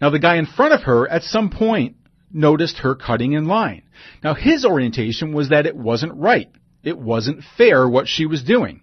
Now 0.00 0.10
the 0.10 0.18
guy 0.18 0.36
in 0.36 0.46
front 0.46 0.72
of 0.72 0.82
her 0.82 1.06
at 1.08 1.22
some 1.22 1.50
point 1.50 1.96
noticed 2.32 2.78
her 2.78 2.94
cutting 2.94 3.32
in 3.34 3.46
line. 3.46 3.82
Now 4.24 4.34
his 4.34 4.64
orientation 4.64 5.34
was 5.34 5.50
that 5.50 5.66
it 5.66 5.76
wasn't 5.76 6.14
right. 6.14 6.50
It 6.82 6.98
wasn't 6.98 7.44
fair 7.56 7.88
what 7.88 8.08
she 8.08 8.26
was 8.26 8.42
doing. 8.42 8.80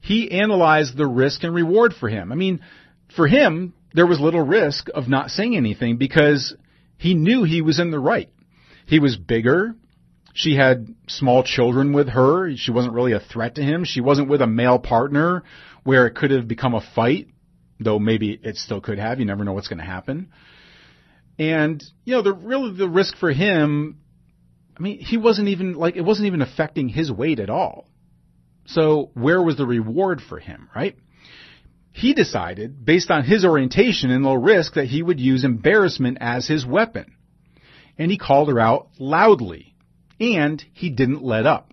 He 0.00 0.30
analyzed 0.30 0.96
the 0.96 1.06
risk 1.06 1.44
and 1.44 1.54
reward 1.54 1.92
for 1.92 2.08
him. 2.08 2.32
I 2.32 2.34
mean, 2.34 2.60
for 3.14 3.26
him, 3.26 3.74
there 3.92 4.06
was 4.06 4.20
little 4.20 4.44
risk 4.44 4.88
of 4.94 5.08
not 5.08 5.30
saying 5.30 5.56
anything 5.56 5.96
because 5.96 6.54
he 6.96 7.14
knew 7.14 7.44
he 7.44 7.62
was 7.62 7.78
in 7.78 7.90
the 7.90 7.98
right. 7.98 8.30
He 8.86 8.98
was 8.98 9.16
bigger. 9.16 9.74
She 10.34 10.54
had 10.54 10.94
small 11.08 11.42
children 11.42 11.92
with 11.92 12.08
her. 12.08 12.54
She 12.56 12.70
wasn't 12.70 12.94
really 12.94 13.12
a 13.12 13.20
threat 13.20 13.56
to 13.56 13.62
him. 13.62 13.84
She 13.84 14.00
wasn't 14.00 14.28
with 14.28 14.42
a 14.42 14.46
male 14.46 14.78
partner 14.78 15.42
where 15.84 16.06
it 16.06 16.14
could 16.14 16.30
have 16.30 16.46
become 16.46 16.74
a 16.74 16.86
fight, 16.94 17.28
though 17.80 17.98
maybe 17.98 18.38
it 18.42 18.56
still 18.56 18.80
could 18.80 18.98
have. 18.98 19.18
You 19.18 19.26
never 19.26 19.44
know 19.44 19.52
what's 19.52 19.68
going 19.68 19.78
to 19.78 19.84
happen. 19.84 20.30
And, 21.38 21.82
you 22.04 22.14
know, 22.14 22.22
the 22.22 22.32
really 22.34 22.76
the 22.76 22.88
risk 22.88 23.16
for 23.16 23.32
him, 23.32 24.00
I 24.76 24.80
mean, 24.80 24.98
he 24.98 25.16
wasn't 25.16 25.48
even 25.48 25.74
like 25.74 25.96
it 25.96 26.02
wasn't 26.02 26.26
even 26.26 26.42
affecting 26.42 26.88
his 26.88 27.10
wait 27.10 27.40
at 27.40 27.50
all. 27.50 27.88
So 28.66 29.10
where 29.14 29.42
was 29.42 29.56
the 29.56 29.66
reward 29.66 30.20
for 30.20 30.38
him, 30.38 30.68
right? 30.74 30.96
He 31.92 32.12
decided, 32.12 32.84
based 32.84 33.10
on 33.10 33.24
his 33.24 33.44
orientation 33.44 34.10
and 34.10 34.24
low 34.24 34.34
risk, 34.34 34.74
that 34.74 34.84
he 34.84 35.02
would 35.02 35.18
use 35.18 35.42
embarrassment 35.42 36.18
as 36.20 36.46
his 36.46 36.66
weapon. 36.66 37.14
And 37.96 38.10
he 38.10 38.18
called 38.18 38.48
her 38.48 38.60
out 38.60 38.88
loudly 38.98 39.74
and 40.20 40.64
he 40.72 40.90
didn't 40.90 41.22
let 41.22 41.46
up. 41.46 41.72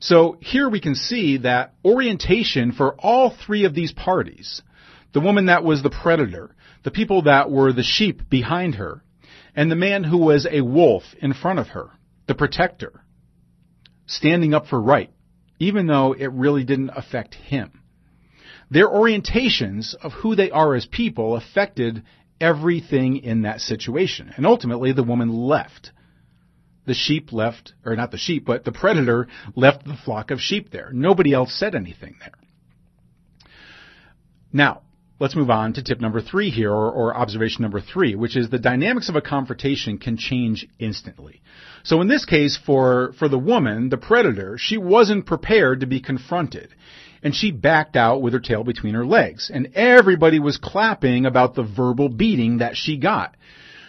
So 0.00 0.36
here 0.40 0.68
we 0.68 0.80
can 0.80 0.94
see 0.94 1.38
that 1.38 1.74
orientation 1.84 2.72
for 2.72 2.94
all 2.98 3.30
three 3.30 3.64
of 3.64 3.74
these 3.74 3.92
parties, 3.92 4.60
the 5.12 5.20
woman 5.20 5.46
that 5.46 5.62
was 5.62 5.82
the 5.82 5.90
predator, 5.90 6.54
the 6.82 6.90
people 6.90 7.22
that 7.22 7.50
were 7.50 7.72
the 7.72 7.84
sheep 7.84 8.28
behind 8.28 8.74
her, 8.74 9.02
and 9.54 9.70
the 9.70 9.76
man 9.76 10.02
who 10.02 10.18
was 10.18 10.46
a 10.50 10.62
wolf 10.62 11.04
in 11.20 11.34
front 11.34 11.60
of 11.60 11.68
her, 11.68 11.90
the 12.26 12.34
protector, 12.34 13.04
standing 14.06 14.54
up 14.54 14.66
for 14.66 14.80
right, 14.80 15.10
even 15.60 15.86
though 15.86 16.12
it 16.12 16.32
really 16.32 16.64
didn't 16.64 16.90
affect 16.90 17.34
him. 17.34 17.70
Their 18.70 18.88
orientations 18.88 19.94
of 19.94 20.12
who 20.12 20.34
they 20.34 20.50
are 20.50 20.74
as 20.74 20.86
people 20.86 21.36
affected 21.36 22.02
everything 22.40 23.18
in 23.18 23.42
that 23.42 23.60
situation. 23.60 24.32
And 24.36 24.46
ultimately 24.46 24.92
the 24.92 25.04
woman 25.04 25.28
left 25.28 25.92
the 26.86 26.94
sheep 26.94 27.32
left, 27.32 27.74
or 27.84 27.94
not 27.96 28.10
the 28.10 28.18
sheep, 28.18 28.44
but 28.44 28.64
the 28.64 28.72
predator 28.72 29.28
left 29.54 29.84
the 29.84 29.96
flock 30.04 30.30
of 30.30 30.40
sheep 30.40 30.70
there. 30.70 30.90
Nobody 30.92 31.32
else 31.32 31.54
said 31.54 31.74
anything 31.74 32.16
there. 32.20 32.32
Now, 34.52 34.82
let's 35.18 35.36
move 35.36 35.50
on 35.50 35.72
to 35.74 35.82
tip 35.82 36.00
number 36.00 36.20
three 36.20 36.50
here, 36.50 36.72
or, 36.72 36.90
or, 36.90 37.16
observation 37.16 37.62
number 37.62 37.80
three, 37.80 38.14
which 38.14 38.36
is 38.36 38.50
the 38.50 38.58
dynamics 38.58 39.08
of 39.08 39.16
a 39.16 39.22
confrontation 39.22 39.96
can 39.96 40.16
change 40.16 40.66
instantly. 40.78 41.40
So 41.84 42.00
in 42.00 42.08
this 42.08 42.24
case, 42.24 42.58
for, 42.66 43.12
for 43.18 43.28
the 43.28 43.38
woman, 43.38 43.88
the 43.88 43.96
predator, 43.96 44.58
she 44.58 44.76
wasn't 44.76 45.26
prepared 45.26 45.80
to 45.80 45.86
be 45.86 46.00
confronted. 46.00 46.74
And 47.22 47.34
she 47.34 47.52
backed 47.52 47.94
out 47.94 48.20
with 48.20 48.32
her 48.32 48.40
tail 48.40 48.64
between 48.64 48.94
her 48.94 49.06
legs. 49.06 49.48
And 49.52 49.70
everybody 49.74 50.40
was 50.40 50.56
clapping 50.56 51.24
about 51.24 51.54
the 51.54 51.62
verbal 51.62 52.08
beating 52.08 52.58
that 52.58 52.76
she 52.76 52.96
got. 52.96 53.36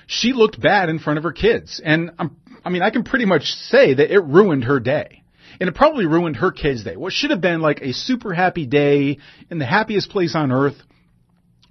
She 0.08 0.34
looked 0.34 0.60
bad 0.60 0.90
in 0.90 1.00
front 1.00 1.18
of 1.18 1.24
her 1.24 1.32
kids. 1.32 1.82
And 1.84 2.12
I'm 2.20 2.38
I 2.66 2.70
mean, 2.70 2.82
I 2.82 2.90
can 2.90 3.04
pretty 3.04 3.26
much 3.26 3.54
say 3.54 3.94
that 3.94 4.14
it 4.14 4.24
ruined 4.24 4.66
her 4.66 4.80
day. 4.80 5.24
And 5.60 5.70
it 5.70 5.76
probably 5.76 6.06
ruined 6.06 6.38
her 6.38 6.52
kid's 6.52 6.84
day. 6.84 6.96
What 6.96 7.14
should 7.14 7.30
have 7.30 7.42
been 7.42 7.62
like 7.62 7.82
a 7.82 7.94
super 7.94 8.34
happy 8.34 8.66
day 8.66 9.20
in 9.52 9.60
the 9.60 9.66
happiest 9.66 10.10
place 10.10 10.36
on 10.36 10.52
earth 10.52 10.76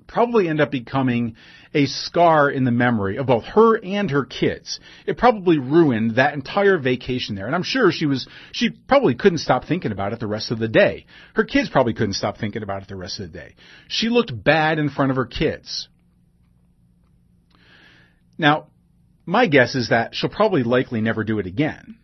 probably 0.07 0.47
end 0.47 0.61
up 0.61 0.71
becoming 0.71 1.37
a 1.75 1.87
scar 1.87 2.51
in 2.51 2.65
the 2.65 2.71
memory 2.71 3.17
of 3.17 3.27
both 3.27 3.45
her 3.45 3.83
and 3.83 4.11
her 4.11 4.27
kids. 4.27 4.79
It 5.07 5.17
probably 5.17 5.59
ruined 5.59 6.17
that 6.17 6.35
entire 6.35 6.77
vacation 6.77 7.35
there. 7.35 7.47
And 7.47 7.55
I'm 7.55 7.63
sure 7.63 7.91
she 7.91 8.05
was, 8.05 8.29
she 8.53 8.69
probably 8.69 9.15
couldn't 9.15 9.39
stop 9.39 9.65
thinking 9.65 9.91
about 9.91 10.13
it 10.13 10.21
the 10.21 10.27
rest 10.27 10.51
of 10.51 10.59
the 10.59 10.69
day. 10.69 11.07
Her 11.35 11.45
kids 11.45 11.71
probably 11.71 11.95
couldn't 11.95 12.13
stop 12.13 12.37
thinking 12.37 12.63
about 12.63 12.83
it 12.83 12.89
the 12.89 12.97
rest 12.97 13.21
of 13.21 13.33
the 13.33 13.39
day. 13.39 13.55
She 13.89 14.11
looked 14.11 14.33
bad 14.45 14.79
in 14.79 14.91
front 14.91 15.11
of 15.11 15.17
her 15.17 15.25
kids. 15.25 15.89
Now, 18.43 18.67
my 19.25 19.47
guess 19.47 19.77
is 19.77 19.91
that 19.91 20.17
she'll 20.17 20.29
probably 20.29 20.65
likely 20.65 21.01
never 21.01 21.23
do 21.23 21.39
it 21.39 21.47
again. 21.47 21.97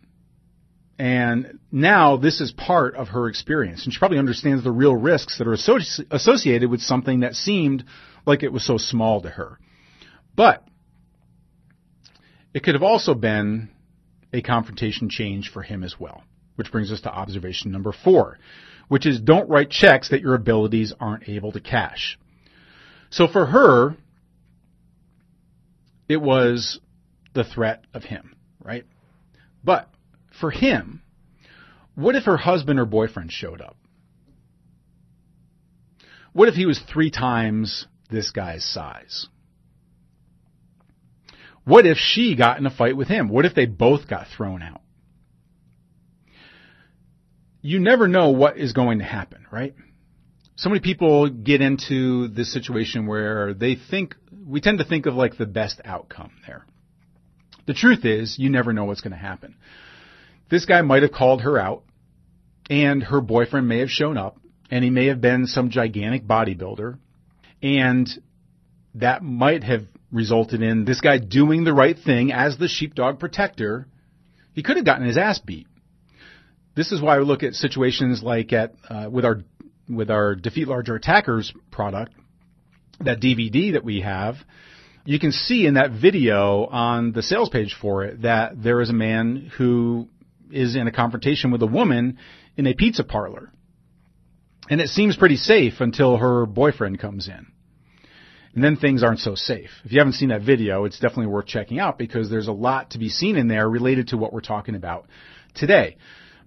And 0.97 1.59
now 1.69 2.15
this 2.15 2.39
is 2.39 2.53
part 2.53 2.95
of 2.95 3.09
her 3.09 3.27
experience. 3.27 3.83
And 3.83 3.93
she 3.93 3.99
probably 3.99 4.19
understands 4.19 4.63
the 4.63 4.71
real 4.71 4.95
risks 4.95 5.37
that 5.37 5.47
are 5.47 5.51
associ- 5.51 6.05
associated 6.09 6.69
with 6.69 6.79
something 6.79 7.19
that 7.19 7.35
seemed 7.35 7.83
like 8.25 8.41
it 8.41 8.53
was 8.53 8.65
so 8.65 8.77
small 8.77 9.21
to 9.21 9.29
her. 9.29 9.59
But 10.33 10.63
it 12.53 12.63
could 12.63 12.75
have 12.75 12.83
also 12.83 13.13
been 13.13 13.69
a 14.31 14.41
confrontation 14.41 15.09
change 15.09 15.51
for 15.51 15.61
him 15.61 15.83
as 15.83 15.99
well. 15.99 16.23
Which 16.55 16.71
brings 16.71 16.89
us 16.89 17.01
to 17.01 17.11
observation 17.11 17.71
number 17.71 17.91
four, 17.91 18.39
which 18.87 19.05
is 19.05 19.19
don't 19.19 19.49
write 19.49 19.71
checks 19.71 20.09
that 20.09 20.21
your 20.21 20.35
abilities 20.35 20.93
aren't 21.01 21.27
able 21.27 21.51
to 21.51 21.59
cash. 21.59 22.17
So 23.09 23.27
for 23.27 23.45
her, 23.45 23.97
it 26.09 26.19
was 26.19 26.79
the 27.33 27.43
threat 27.43 27.85
of 27.93 28.03
him, 28.03 28.35
right? 28.61 28.85
But 29.63 29.89
for 30.41 30.51
him, 30.51 31.03
what 31.95 32.15
if 32.15 32.25
her 32.25 32.37
husband 32.37 32.79
or 32.79 32.85
boyfriend 32.85 33.31
showed 33.31 33.61
up? 33.61 33.77
What 36.33 36.49
if 36.49 36.55
he 36.55 36.65
was 36.65 36.79
three 36.79 37.11
times 37.11 37.85
this 38.09 38.31
guy's 38.31 38.65
size? 38.65 39.27
What 41.63 41.85
if 41.85 41.97
she 41.97 42.35
got 42.35 42.57
in 42.57 42.65
a 42.65 42.71
fight 42.71 42.97
with 42.97 43.07
him? 43.07 43.29
What 43.29 43.45
if 43.45 43.53
they 43.53 43.65
both 43.65 44.07
got 44.07 44.27
thrown 44.35 44.63
out? 44.63 44.81
You 47.61 47.79
never 47.79 48.07
know 48.07 48.29
what 48.29 48.57
is 48.57 48.73
going 48.73 48.99
to 48.99 49.05
happen, 49.05 49.45
right? 49.51 49.75
So 50.55 50.69
many 50.69 50.79
people 50.79 51.29
get 51.29 51.61
into 51.61 52.27
this 52.29 52.51
situation 52.51 53.05
where 53.05 53.53
they 53.53 53.75
think, 53.75 54.15
we 54.49 54.61
tend 54.61 54.79
to 54.79 54.83
think 54.83 55.05
of 55.05 55.13
like 55.13 55.37
the 55.37 55.45
best 55.45 55.79
outcome 55.85 56.31
there. 56.47 56.65
The 57.67 57.73
truth 57.73 58.03
is, 58.03 58.37
you 58.39 58.49
never 58.49 58.73
know 58.73 58.85
what's 58.85 59.01
going 59.01 59.11
to 59.11 59.17
happen. 59.17 59.55
This 60.49 60.65
guy 60.65 60.81
might 60.81 61.03
have 61.03 61.11
called 61.11 61.41
her 61.41 61.59
out, 61.59 61.83
and 62.69 63.03
her 63.03 63.21
boyfriend 63.21 63.67
may 63.67 63.79
have 63.79 63.91
shown 63.91 64.17
up, 64.17 64.37
and 64.71 64.83
he 64.83 64.89
may 64.89 65.05
have 65.05 65.21
been 65.21 65.45
some 65.45 65.69
gigantic 65.69 66.25
bodybuilder, 66.25 66.97
and 67.61 68.09
that 68.95 69.21
might 69.21 69.63
have 69.63 69.83
resulted 70.11 70.63
in 70.63 70.85
this 70.85 71.01
guy 71.01 71.19
doing 71.19 71.63
the 71.63 71.73
right 71.73 71.97
thing 71.97 72.31
as 72.31 72.57
the 72.57 72.67
sheepdog 72.67 73.19
protector. 73.19 73.87
He 74.53 74.63
could 74.63 74.77
have 74.77 74.85
gotten 74.85 75.05
his 75.05 75.17
ass 75.17 75.37
beat. 75.37 75.67
This 76.75 76.91
is 76.91 77.01
why 77.01 77.19
we 77.19 77.25
look 77.25 77.43
at 77.43 77.53
situations 77.53 78.23
like 78.23 78.51
at 78.51 78.73
uh, 78.89 79.09
with 79.11 79.25
our 79.25 79.43
with 79.87 80.09
our 80.09 80.33
defeat 80.33 80.67
larger 80.67 80.95
attackers 80.95 81.53
product, 81.71 82.13
that 83.01 83.19
DVD 83.19 83.73
that 83.73 83.83
we 83.83 84.01
have. 84.01 84.35
You 85.05 85.19
can 85.19 85.31
see 85.31 85.65
in 85.65 85.75
that 85.75 85.91
video 85.91 86.65
on 86.65 87.13
the 87.13 87.23
sales 87.23 87.49
page 87.49 87.75
for 87.79 88.03
it 88.03 88.21
that 88.21 88.61
there 88.61 88.81
is 88.81 88.89
a 88.89 88.93
man 88.93 89.51
who 89.57 90.07
is 90.51 90.75
in 90.75 90.87
a 90.87 90.91
confrontation 90.91 91.51
with 91.51 91.61
a 91.61 91.67
woman 91.67 92.17
in 92.57 92.67
a 92.67 92.73
pizza 92.73 93.03
parlor. 93.03 93.51
And 94.69 94.81
it 94.81 94.89
seems 94.89 95.17
pretty 95.17 95.37
safe 95.37 95.75
until 95.79 96.17
her 96.17 96.45
boyfriend 96.45 96.99
comes 96.99 97.27
in. 97.27 97.47
And 98.53 98.63
then 98.63 98.75
things 98.75 99.03
aren't 99.03 99.19
so 99.19 99.35
safe. 99.35 99.69
If 99.85 99.91
you 99.91 99.99
haven't 99.99 100.13
seen 100.13 100.29
that 100.29 100.41
video, 100.41 100.85
it's 100.85 100.99
definitely 100.99 101.27
worth 101.27 101.45
checking 101.45 101.79
out 101.79 101.97
because 101.97 102.29
there's 102.29 102.47
a 102.47 102.51
lot 102.51 102.91
to 102.91 102.99
be 102.99 103.09
seen 103.09 103.35
in 103.35 103.47
there 103.47 103.69
related 103.69 104.09
to 104.09 104.17
what 104.17 104.33
we're 104.33 104.41
talking 104.41 104.75
about 104.75 105.07
today. 105.55 105.97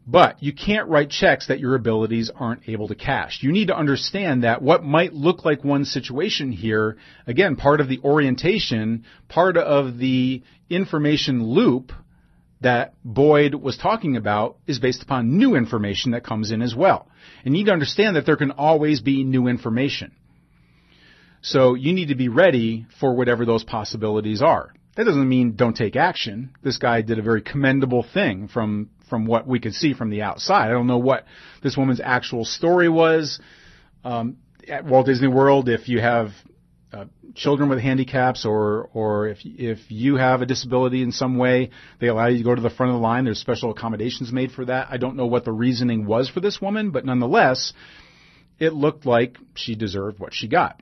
But 0.04 0.42
you 0.42 0.52
can't 0.52 0.88
write 0.88 1.10
checks 1.10 1.46
that 1.46 1.60
your 1.60 1.76
abilities 1.76 2.30
aren't 2.34 2.68
able 2.68 2.88
to 2.88 2.94
cash. 2.94 3.38
You 3.42 3.52
need 3.52 3.68
to 3.68 3.76
understand 3.76 4.42
that 4.42 4.60
what 4.60 4.82
might 4.82 5.12
look 5.12 5.44
like 5.44 5.62
one 5.62 5.84
situation 5.84 6.50
here, 6.50 6.96
again, 7.26 7.54
part 7.54 7.80
of 7.80 7.88
the 7.88 8.00
orientation, 8.00 9.04
part 9.28 9.56
of 9.56 9.98
the 9.98 10.42
information 10.68 11.44
loop 11.44 11.92
that 12.62 12.94
Boyd 13.04 13.54
was 13.54 13.76
talking 13.76 14.16
about 14.16 14.56
is 14.66 14.78
based 14.78 15.02
upon 15.02 15.36
new 15.38 15.54
information 15.54 16.12
that 16.12 16.24
comes 16.24 16.50
in 16.50 16.62
as 16.62 16.74
well. 16.74 17.08
And 17.44 17.54
you 17.54 17.60
need 17.60 17.66
to 17.66 17.72
understand 17.72 18.16
that 18.16 18.26
there 18.26 18.36
can 18.36 18.52
always 18.52 19.00
be 19.00 19.24
new 19.24 19.46
information. 19.46 20.12
So 21.42 21.74
you 21.74 21.92
need 21.92 22.08
to 22.08 22.14
be 22.14 22.28
ready 22.28 22.86
for 23.00 23.14
whatever 23.14 23.44
those 23.44 23.64
possibilities 23.64 24.42
are. 24.42 24.72
That 24.96 25.04
doesn't 25.04 25.28
mean 25.28 25.56
don't 25.56 25.76
take 25.76 25.96
action. 25.96 26.54
This 26.62 26.78
guy 26.78 27.02
did 27.02 27.18
a 27.18 27.22
very 27.22 27.42
commendable 27.42 28.04
thing 28.14 28.48
from, 28.48 28.90
from 29.12 29.26
what 29.26 29.46
we 29.46 29.60
could 29.60 29.74
see 29.74 29.92
from 29.92 30.08
the 30.08 30.22
outside. 30.22 30.68
I 30.68 30.70
don't 30.70 30.86
know 30.86 30.96
what 30.96 31.26
this 31.62 31.76
woman's 31.76 32.00
actual 32.02 32.46
story 32.46 32.88
was. 32.88 33.40
Um, 34.04 34.38
at 34.66 34.86
Walt 34.86 35.04
Disney 35.04 35.28
World, 35.28 35.68
if 35.68 35.86
you 35.86 36.00
have 36.00 36.28
uh, 36.94 37.04
children 37.34 37.68
with 37.68 37.78
handicaps 37.78 38.46
or 38.46 38.88
or 38.94 39.28
if 39.28 39.40
if 39.44 39.80
you 39.90 40.16
have 40.16 40.40
a 40.40 40.46
disability 40.46 41.02
in 41.02 41.12
some 41.12 41.36
way, 41.36 41.72
they 42.00 42.06
allow 42.06 42.28
you 42.28 42.38
to 42.38 42.44
go 42.44 42.54
to 42.54 42.62
the 42.62 42.70
front 42.70 42.88
of 42.88 42.94
the 42.94 43.02
line. 43.02 43.26
There's 43.26 43.38
special 43.38 43.70
accommodations 43.70 44.32
made 44.32 44.50
for 44.50 44.64
that. 44.64 44.88
I 44.90 44.96
don't 44.96 45.16
know 45.16 45.26
what 45.26 45.44
the 45.44 45.52
reasoning 45.52 46.06
was 46.06 46.30
for 46.30 46.40
this 46.40 46.58
woman, 46.58 46.90
but 46.90 47.04
nonetheless, 47.04 47.74
it 48.58 48.72
looked 48.72 49.04
like 49.04 49.36
she 49.54 49.74
deserved 49.74 50.20
what 50.20 50.32
she 50.32 50.48
got. 50.48 50.80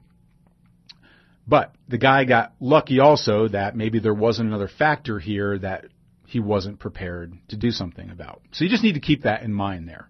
But 1.49 1.75
the 1.89 1.99
guy 1.99 2.27
got 2.27 2.53
lucky 2.61 3.01
also 3.01 3.49
that 3.49 3.75
maybe 3.75 3.99
there 3.99 4.15
wasn't 4.15 4.51
another 4.51 4.69
factor 4.69 5.19
here 5.19 5.59
that 5.59 5.87
he 6.31 6.39
wasn't 6.39 6.79
prepared 6.79 7.35
to 7.49 7.57
do 7.57 7.73
something 7.73 8.09
about. 8.09 8.41
So 8.53 8.65
you 8.65 8.71
just 8.71 8.85
need 8.85 8.95
to 8.95 9.01
keep 9.01 9.25
that 9.25 9.43
in 9.43 9.53
mind 9.53 9.89
there. 9.89 10.09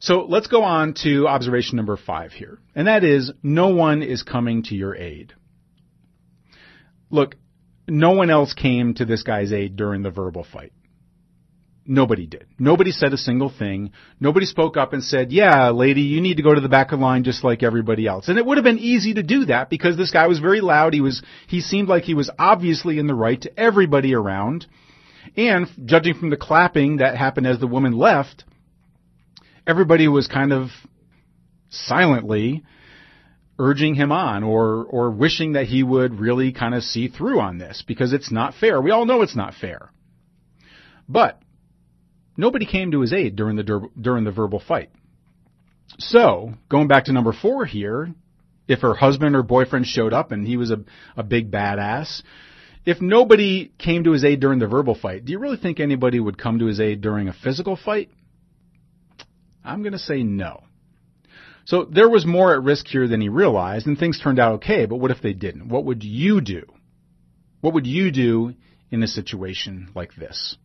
So 0.00 0.26
let's 0.28 0.48
go 0.48 0.64
on 0.64 0.94
to 1.04 1.28
observation 1.28 1.76
number 1.76 1.96
five 1.96 2.32
here. 2.32 2.58
And 2.74 2.88
that 2.88 3.04
is, 3.04 3.30
no 3.40 3.68
one 3.68 4.02
is 4.02 4.24
coming 4.24 4.64
to 4.64 4.74
your 4.74 4.96
aid. 4.96 5.32
Look, 7.08 7.36
no 7.86 8.10
one 8.10 8.30
else 8.30 8.52
came 8.52 8.94
to 8.94 9.04
this 9.04 9.22
guy's 9.22 9.52
aid 9.52 9.76
during 9.76 10.02
the 10.02 10.10
verbal 10.10 10.44
fight. 10.44 10.72
Nobody 11.86 12.26
did. 12.26 12.46
Nobody 12.58 12.90
said 12.90 13.12
a 13.12 13.16
single 13.16 13.48
thing. 13.48 13.92
Nobody 14.18 14.46
spoke 14.46 14.76
up 14.76 14.92
and 14.92 15.04
said, 15.04 15.30
yeah, 15.30 15.70
lady, 15.70 16.02
you 16.02 16.20
need 16.20 16.38
to 16.38 16.42
go 16.42 16.54
to 16.54 16.60
the 16.60 16.68
back 16.68 16.90
of 16.90 16.98
the 16.98 17.04
line 17.04 17.22
just 17.22 17.44
like 17.44 17.62
everybody 17.62 18.08
else. 18.08 18.26
And 18.26 18.38
it 18.38 18.46
would 18.46 18.56
have 18.56 18.64
been 18.64 18.78
easy 18.78 19.14
to 19.14 19.22
do 19.22 19.44
that 19.44 19.70
because 19.70 19.96
this 19.96 20.10
guy 20.10 20.26
was 20.26 20.40
very 20.40 20.60
loud. 20.60 20.94
He 20.94 21.00
was, 21.00 21.22
he 21.46 21.60
seemed 21.60 21.88
like 21.88 22.04
he 22.04 22.14
was 22.14 22.30
obviously 22.40 22.98
in 22.98 23.06
the 23.06 23.14
right 23.14 23.40
to 23.42 23.60
everybody 23.60 24.14
around. 24.14 24.66
And 25.36 25.66
judging 25.84 26.14
from 26.14 26.30
the 26.30 26.36
clapping 26.36 26.98
that 26.98 27.16
happened 27.16 27.46
as 27.46 27.58
the 27.58 27.66
woman 27.66 27.92
left, 27.96 28.44
everybody 29.66 30.08
was 30.08 30.26
kind 30.28 30.52
of 30.52 30.68
silently 31.70 32.62
urging 33.58 33.94
him 33.94 34.12
on 34.12 34.42
or, 34.42 34.84
or 34.84 35.10
wishing 35.10 35.52
that 35.52 35.66
he 35.66 35.82
would 35.82 36.18
really 36.18 36.52
kind 36.52 36.74
of 36.74 36.82
see 36.82 37.08
through 37.08 37.40
on 37.40 37.58
this 37.58 37.82
because 37.86 38.12
it's 38.12 38.30
not 38.30 38.54
fair. 38.54 38.80
We 38.80 38.90
all 38.90 39.06
know 39.06 39.22
it's 39.22 39.36
not 39.36 39.54
fair. 39.54 39.90
But 41.08 41.40
nobody 42.36 42.66
came 42.66 42.90
to 42.90 43.00
his 43.00 43.12
aid 43.12 43.36
during 43.36 43.56
the, 43.56 43.88
during 43.98 44.24
the 44.24 44.32
verbal 44.32 44.60
fight. 44.60 44.90
So, 45.98 46.54
going 46.68 46.88
back 46.88 47.04
to 47.04 47.12
number 47.12 47.32
four 47.32 47.64
here, 47.64 48.14
if 48.68 48.80
her 48.80 48.94
husband 48.94 49.36
or 49.36 49.42
boyfriend 49.42 49.86
showed 49.86 50.12
up 50.12 50.32
and 50.32 50.46
he 50.46 50.56
was 50.56 50.70
a, 50.70 50.84
a 51.16 51.22
big 51.22 51.50
badass, 51.50 52.22
if 52.84 53.00
nobody 53.00 53.72
came 53.78 54.04
to 54.04 54.12
his 54.12 54.24
aid 54.24 54.40
during 54.40 54.58
the 54.58 54.66
verbal 54.66 54.94
fight, 54.94 55.24
do 55.24 55.32
you 55.32 55.38
really 55.38 55.56
think 55.56 55.78
anybody 55.78 56.18
would 56.18 56.38
come 56.38 56.58
to 56.58 56.66
his 56.66 56.80
aid 56.80 57.00
during 57.00 57.28
a 57.28 57.32
physical 57.32 57.76
fight? 57.76 58.10
I'm 59.64 59.82
going 59.82 59.92
to 59.92 59.98
say 59.98 60.22
no. 60.22 60.64
So 61.64 61.84
there 61.84 62.08
was 62.08 62.26
more 62.26 62.52
at 62.52 62.62
risk 62.62 62.86
here 62.88 63.06
than 63.06 63.20
he 63.20 63.28
realized, 63.28 63.86
and 63.86 63.96
things 63.96 64.18
turned 64.18 64.40
out 64.40 64.54
okay, 64.54 64.86
but 64.86 64.96
what 64.96 65.12
if 65.12 65.22
they 65.22 65.32
didn't? 65.32 65.68
What 65.68 65.84
would 65.84 66.02
you 66.02 66.40
do? 66.40 66.64
What 67.60 67.74
would 67.74 67.86
you 67.86 68.10
do 68.10 68.54
in 68.90 69.02
a 69.02 69.06
situation 69.06 69.90
like 69.94 70.16
this? 70.16 70.56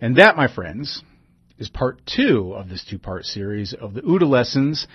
And 0.00 0.16
that, 0.16 0.36
my 0.36 0.52
friends, 0.52 1.02
is 1.56 1.70
part 1.70 2.02
two 2.04 2.52
of 2.54 2.68
this 2.68 2.84
two-part 2.84 3.24
series 3.24 3.72
of 3.72 3.94
the 3.94 4.02
OODA 4.02 4.28
lessons, 4.28 4.86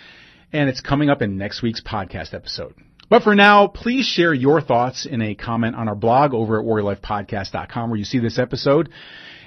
and 0.53 0.69
it's 0.69 0.81
coming 0.81 1.09
up 1.09 1.23
in 1.23 1.37
next 1.37 1.63
week's 1.63 1.81
podcast 1.81 2.35
episode. 2.35 2.75
But 3.09 3.23
for 3.23 3.33
now, 3.33 3.65
please 3.65 4.05
share 4.05 4.35
your 4.35 4.61
thoughts 4.61 5.07
in 5.07 5.21
a 5.21 5.33
comment 5.33 5.75
on 5.75 5.87
our 5.87 5.95
blog 5.95 6.35
over 6.35 6.59
at 6.59 6.65
warriorlifepodcast.com 6.65 7.89
where 7.89 7.97
you 7.97 8.05
see 8.05 8.19
this 8.19 8.37
episode. 8.37 8.89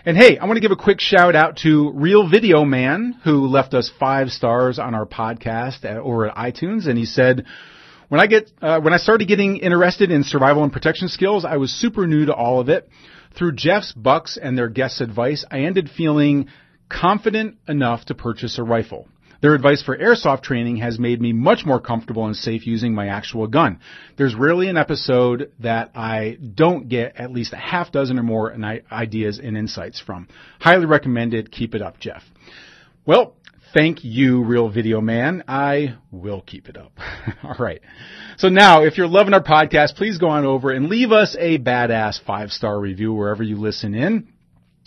And 0.05 0.17
hey, 0.17 0.37
I 0.37 0.47
want 0.47 0.57
to 0.57 0.61
give 0.61 0.73
a 0.73 0.77
quick 0.77 1.01
shout 1.01 1.37
out 1.37 1.59
to 1.59 1.93
Real 1.93 2.29
Video 2.29 2.65
Man 2.65 3.21
who 3.23 3.47
left 3.47 3.73
us 3.73 3.89
five 4.01 4.31
stars 4.31 4.81
on 4.81 4.97
our 4.97 5.07
podcast 5.07 5.85
at, 5.85 5.97
over 5.99 6.29
at 6.29 6.35
iTunes, 6.35 6.89
and 6.89 6.99
he 6.99 7.05
said, 7.05 7.47
"When 8.09 8.21
I 8.21 8.27
get 8.27 8.51
uh, 8.61 8.81
when 8.81 8.93
I 8.93 8.97
started 8.97 9.29
getting 9.29 9.59
interested 9.59 10.11
in 10.11 10.25
survival 10.25 10.65
and 10.65 10.73
protection 10.73 11.07
skills, 11.07 11.45
I 11.45 11.59
was 11.59 11.71
super 11.71 12.09
new 12.09 12.27
to 12.27 12.35
all 12.35 12.59
of 12.59 12.69
it. 12.69 12.89
Through 13.39 13.53
Jeff's, 13.53 13.93
Buck's, 13.93 14.37
and 14.37 14.59
their 14.59 14.69
guests' 14.69 15.01
advice, 15.01 15.45
I 15.49 15.61
ended 15.61 15.89
feeling 15.89 16.49
confident 16.89 17.59
enough 17.69 18.07
to 18.07 18.17
purchase 18.17 18.59
a 18.59 18.65
rifle." 18.65 19.07
Their 19.43 19.55
advice 19.55 19.83
for 19.83 19.99
airsoft 19.99 20.43
training 20.45 20.77
has 20.77 21.01
made 21.01 21.21
me 21.21 21.33
much 21.33 21.67
more 21.67 21.81
comfortable 21.81 22.27
and 22.27 22.37
safe 22.37 22.65
using 22.65 22.95
my 22.95 23.09
actual 23.09 23.49
gun. 23.49 23.81
There's 24.17 24.37
rarely 24.37 24.69
an 24.69 24.77
episode 24.77 25.51
that 25.59 25.91
I 25.97 26.39
don't 26.55 26.89
get 26.89 27.17
at 27.17 27.33
least 27.33 27.53
a 27.53 27.57
half 27.57 27.91
dozen 27.91 28.21
or 28.21 28.23
more 28.23 28.57
ideas 28.93 29.41
and 29.43 29.57
insights 29.57 30.01
from. 30.01 30.29
Highly 30.61 30.87
recommended. 30.87 31.51
Keep 31.51 31.75
it 31.75 31.83
up, 31.83 31.99
Jeff. 31.99 32.23
Well, 33.05 33.35
thank 33.75 34.05
you, 34.05 34.45
Real 34.45 34.69
Video 34.71 35.01
Man. 35.01 35.43
I 35.49 35.97
will 36.13 36.43
keep 36.43 36.69
it 36.69 36.77
up. 36.77 36.93
All 37.43 37.57
right. 37.59 37.81
So 38.37 38.49
now, 38.49 38.85
if 38.85 38.97
you're 38.97 39.09
loving 39.09 39.35
our 39.35 39.43
podcast, 39.43 39.97
please 39.97 40.19
go 40.19 40.29
on 40.29 40.45
over 40.45 40.71
and 40.71 40.87
leave 40.87 41.11
us 41.11 41.37
a 41.37 41.59
badass 41.59 42.25
five 42.25 42.51
star 42.51 42.79
review 42.79 43.13
wherever 43.13 43.43
you 43.43 43.57
listen 43.57 43.93
in. 43.97 44.29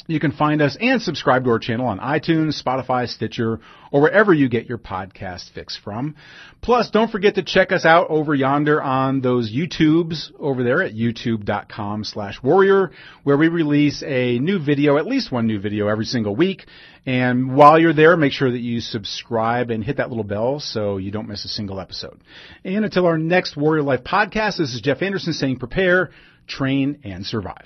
You 0.07 0.19
can 0.19 0.31
find 0.31 0.61
us 0.61 0.77
and 0.79 1.01
subscribe 1.01 1.45
to 1.45 1.49
our 1.49 1.59
channel 1.59 1.87
on 1.87 1.99
iTunes, 1.99 2.61
Spotify, 2.61 3.07
Stitcher, 3.07 3.59
or 3.91 4.01
wherever 4.01 4.33
you 4.33 4.49
get 4.49 4.67
your 4.67 4.77
podcast 4.77 5.51
fix 5.53 5.75
from. 5.75 6.15
Plus, 6.61 6.91
don't 6.91 7.11
forget 7.11 7.35
to 7.35 7.43
check 7.43 7.71
us 7.71 7.85
out 7.85 8.07
over 8.09 8.35
yonder 8.35 8.81
on 8.81 9.21
those 9.21 9.51
YouTubes 9.51 10.31
over 10.39 10.63
there 10.63 10.83
at 10.83 10.93
youtube.com 10.93 12.03
slash 12.03 12.41
warrior, 12.43 12.91
where 13.23 13.37
we 13.37 13.47
release 13.47 14.03
a 14.03 14.37
new 14.37 14.59
video, 14.59 14.97
at 14.97 15.07
least 15.07 15.31
one 15.31 15.47
new 15.47 15.59
video 15.59 15.87
every 15.87 16.05
single 16.05 16.35
week. 16.35 16.65
And 17.07 17.55
while 17.55 17.79
you're 17.79 17.93
there, 17.93 18.15
make 18.15 18.31
sure 18.31 18.51
that 18.51 18.59
you 18.59 18.81
subscribe 18.81 19.71
and 19.71 19.83
hit 19.83 19.97
that 19.97 20.09
little 20.09 20.23
bell 20.23 20.59
so 20.59 20.97
you 20.97 21.11
don't 21.11 21.27
miss 21.27 21.45
a 21.45 21.49
single 21.49 21.79
episode. 21.79 22.21
And 22.63 22.85
until 22.85 23.07
our 23.07 23.17
next 23.17 23.57
Warrior 23.57 23.83
Life 23.83 24.03
podcast, 24.03 24.57
this 24.57 24.73
is 24.73 24.81
Jeff 24.81 25.01
Anderson 25.01 25.33
saying 25.33 25.57
prepare, 25.57 26.11
train, 26.47 26.99
and 27.03 27.25
survive. 27.25 27.65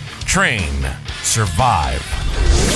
train, 0.31 0.87
survive. 1.23 2.70